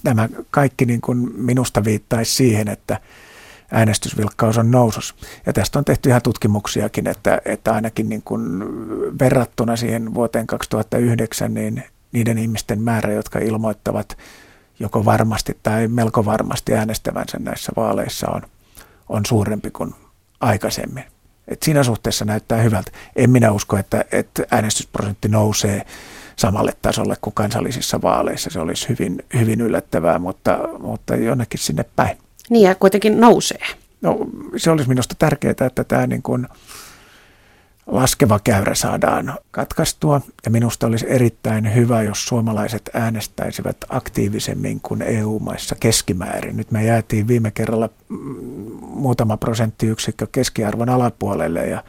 nämä 0.02 0.28
kaikki 0.50 0.84
niin 0.84 1.00
kuin 1.00 1.30
minusta 1.36 1.84
viittaisi 1.84 2.32
siihen, 2.32 2.68
että 2.68 3.00
äänestysvilkkaus 3.72 4.58
on 4.58 4.70
nousus. 4.70 5.14
Ja 5.46 5.52
tästä 5.52 5.78
on 5.78 5.84
tehty 5.84 6.08
ihan 6.08 6.22
tutkimuksiakin, 6.22 7.06
että, 7.06 7.40
että 7.44 7.72
ainakin 7.72 8.08
niin 8.08 8.22
kuin 8.22 8.64
verrattuna 9.18 9.76
siihen 9.76 10.14
vuoteen 10.14 10.46
2009, 10.46 11.54
niin 11.54 11.82
niiden 12.12 12.38
ihmisten 12.38 12.82
määrä, 12.82 13.12
jotka 13.12 13.38
ilmoittavat 13.38 14.18
joko 14.80 15.04
varmasti 15.04 15.58
tai 15.62 15.88
melko 15.88 16.24
varmasti 16.24 16.74
äänestävänsä 16.74 17.38
näissä 17.38 17.72
vaaleissa 17.76 18.30
on, 18.30 18.42
on 19.08 19.26
suurempi 19.26 19.70
kuin 19.70 19.94
aikaisemmin. 20.40 21.04
Et 21.48 21.62
siinä 21.62 21.82
suhteessa 21.82 22.24
näyttää 22.24 22.58
hyvältä. 22.58 22.90
En 23.16 23.30
minä 23.30 23.52
usko, 23.52 23.76
että, 23.76 24.04
että 24.12 24.42
äänestysprosentti 24.50 25.28
nousee 25.28 25.86
samalle 26.36 26.72
tasolle 26.82 27.16
kuin 27.20 27.34
kansallisissa 27.34 28.02
vaaleissa. 28.02 28.50
Se 28.50 28.60
olisi 28.60 28.88
hyvin, 28.88 29.24
hyvin 29.34 29.60
yllättävää, 29.60 30.18
mutta, 30.18 30.58
mutta 30.78 31.16
jonnekin 31.16 31.60
sinne 31.60 31.84
päin. 31.96 32.18
Niin 32.50 32.68
ja 32.68 32.74
kuitenkin 32.74 33.20
nousee. 33.20 33.66
No, 34.02 34.18
se 34.56 34.70
olisi 34.70 34.88
minusta 34.88 35.14
tärkeää, 35.18 35.54
että 35.66 35.84
tämä 35.84 36.06
niin 36.06 36.22
kuin, 36.22 36.48
laskeva 37.86 38.38
käyrä 38.38 38.74
saadaan 38.74 39.34
katkaistua. 39.50 40.20
Ja 40.44 40.50
minusta 40.50 40.86
olisi 40.86 41.06
erittäin 41.08 41.74
hyvä, 41.74 42.02
jos 42.02 42.24
suomalaiset 42.24 42.90
äänestäisivät 42.94 43.76
aktiivisemmin 43.88 44.80
kuin 44.80 45.02
EU-maissa 45.02 45.74
keskimäärin. 45.80 46.56
Nyt 46.56 46.70
me 46.70 46.84
jäätiin 46.84 47.28
viime 47.28 47.50
kerralla 47.50 47.88
mm, 48.08 48.18
muutama 48.80 49.36
prosenttiyksikkö 49.36 50.26
keskiarvon 50.32 50.88
alapuolelle 50.88 51.66
ja 51.66 51.84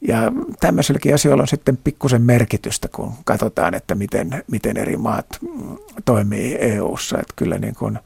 ja 0.00 0.32
tämmöisilläkin 0.60 1.14
asioilla 1.14 1.42
on 1.42 1.48
sitten 1.48 1.76
pikkusen 1.76 2.22
merkitystä, 2.22 2.88
kun 2.88 3.12
katsotaan, 3.24 3.74
että 3.74 3.94
miten, 3.94 4.44
miten 4.50 4.76
eri 4.76 4.96
maat 4.96 5.26
mm, 5.40 5.76
toimii 6.04 6.56
EU-ssa. 6.60 7.18
Että 7.18 7.32
kyllä 7.36 7.58
niin 7.58 7.74
kuin, 7.74 7.98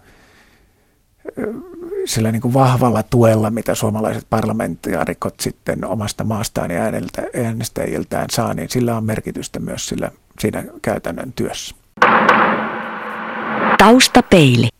sillä 2.04 2.32
niin 2.32 2.42
kuin 2.42 2.54
vahvalla 2.54 3.02
tuella, 3.02 3.50
mitä 3.50 3.74
suomalaiset 3.74 4.26
parlamentaarikot 4.30 5.40
sitten 5.40 5.84
omasta 5.84 6.24
maastaan 6.24 6.70
ja 6.70 6.82
ääneltä, 6.82 7.22
äänestäjiltään 7.44 8.26
saa, 8.30 8.54
niin 8.54 8.70
sillä 8.70 8.96
on 8.96 9.04
merkitystä 9.04 9.60
myös 9.60 9.88
sillä, 9.88 10.10
siinä 10.38 10.64
käytännön 10.82 11.32
työssä. 11.32 11.74
Taustapeili. 13.78 14.71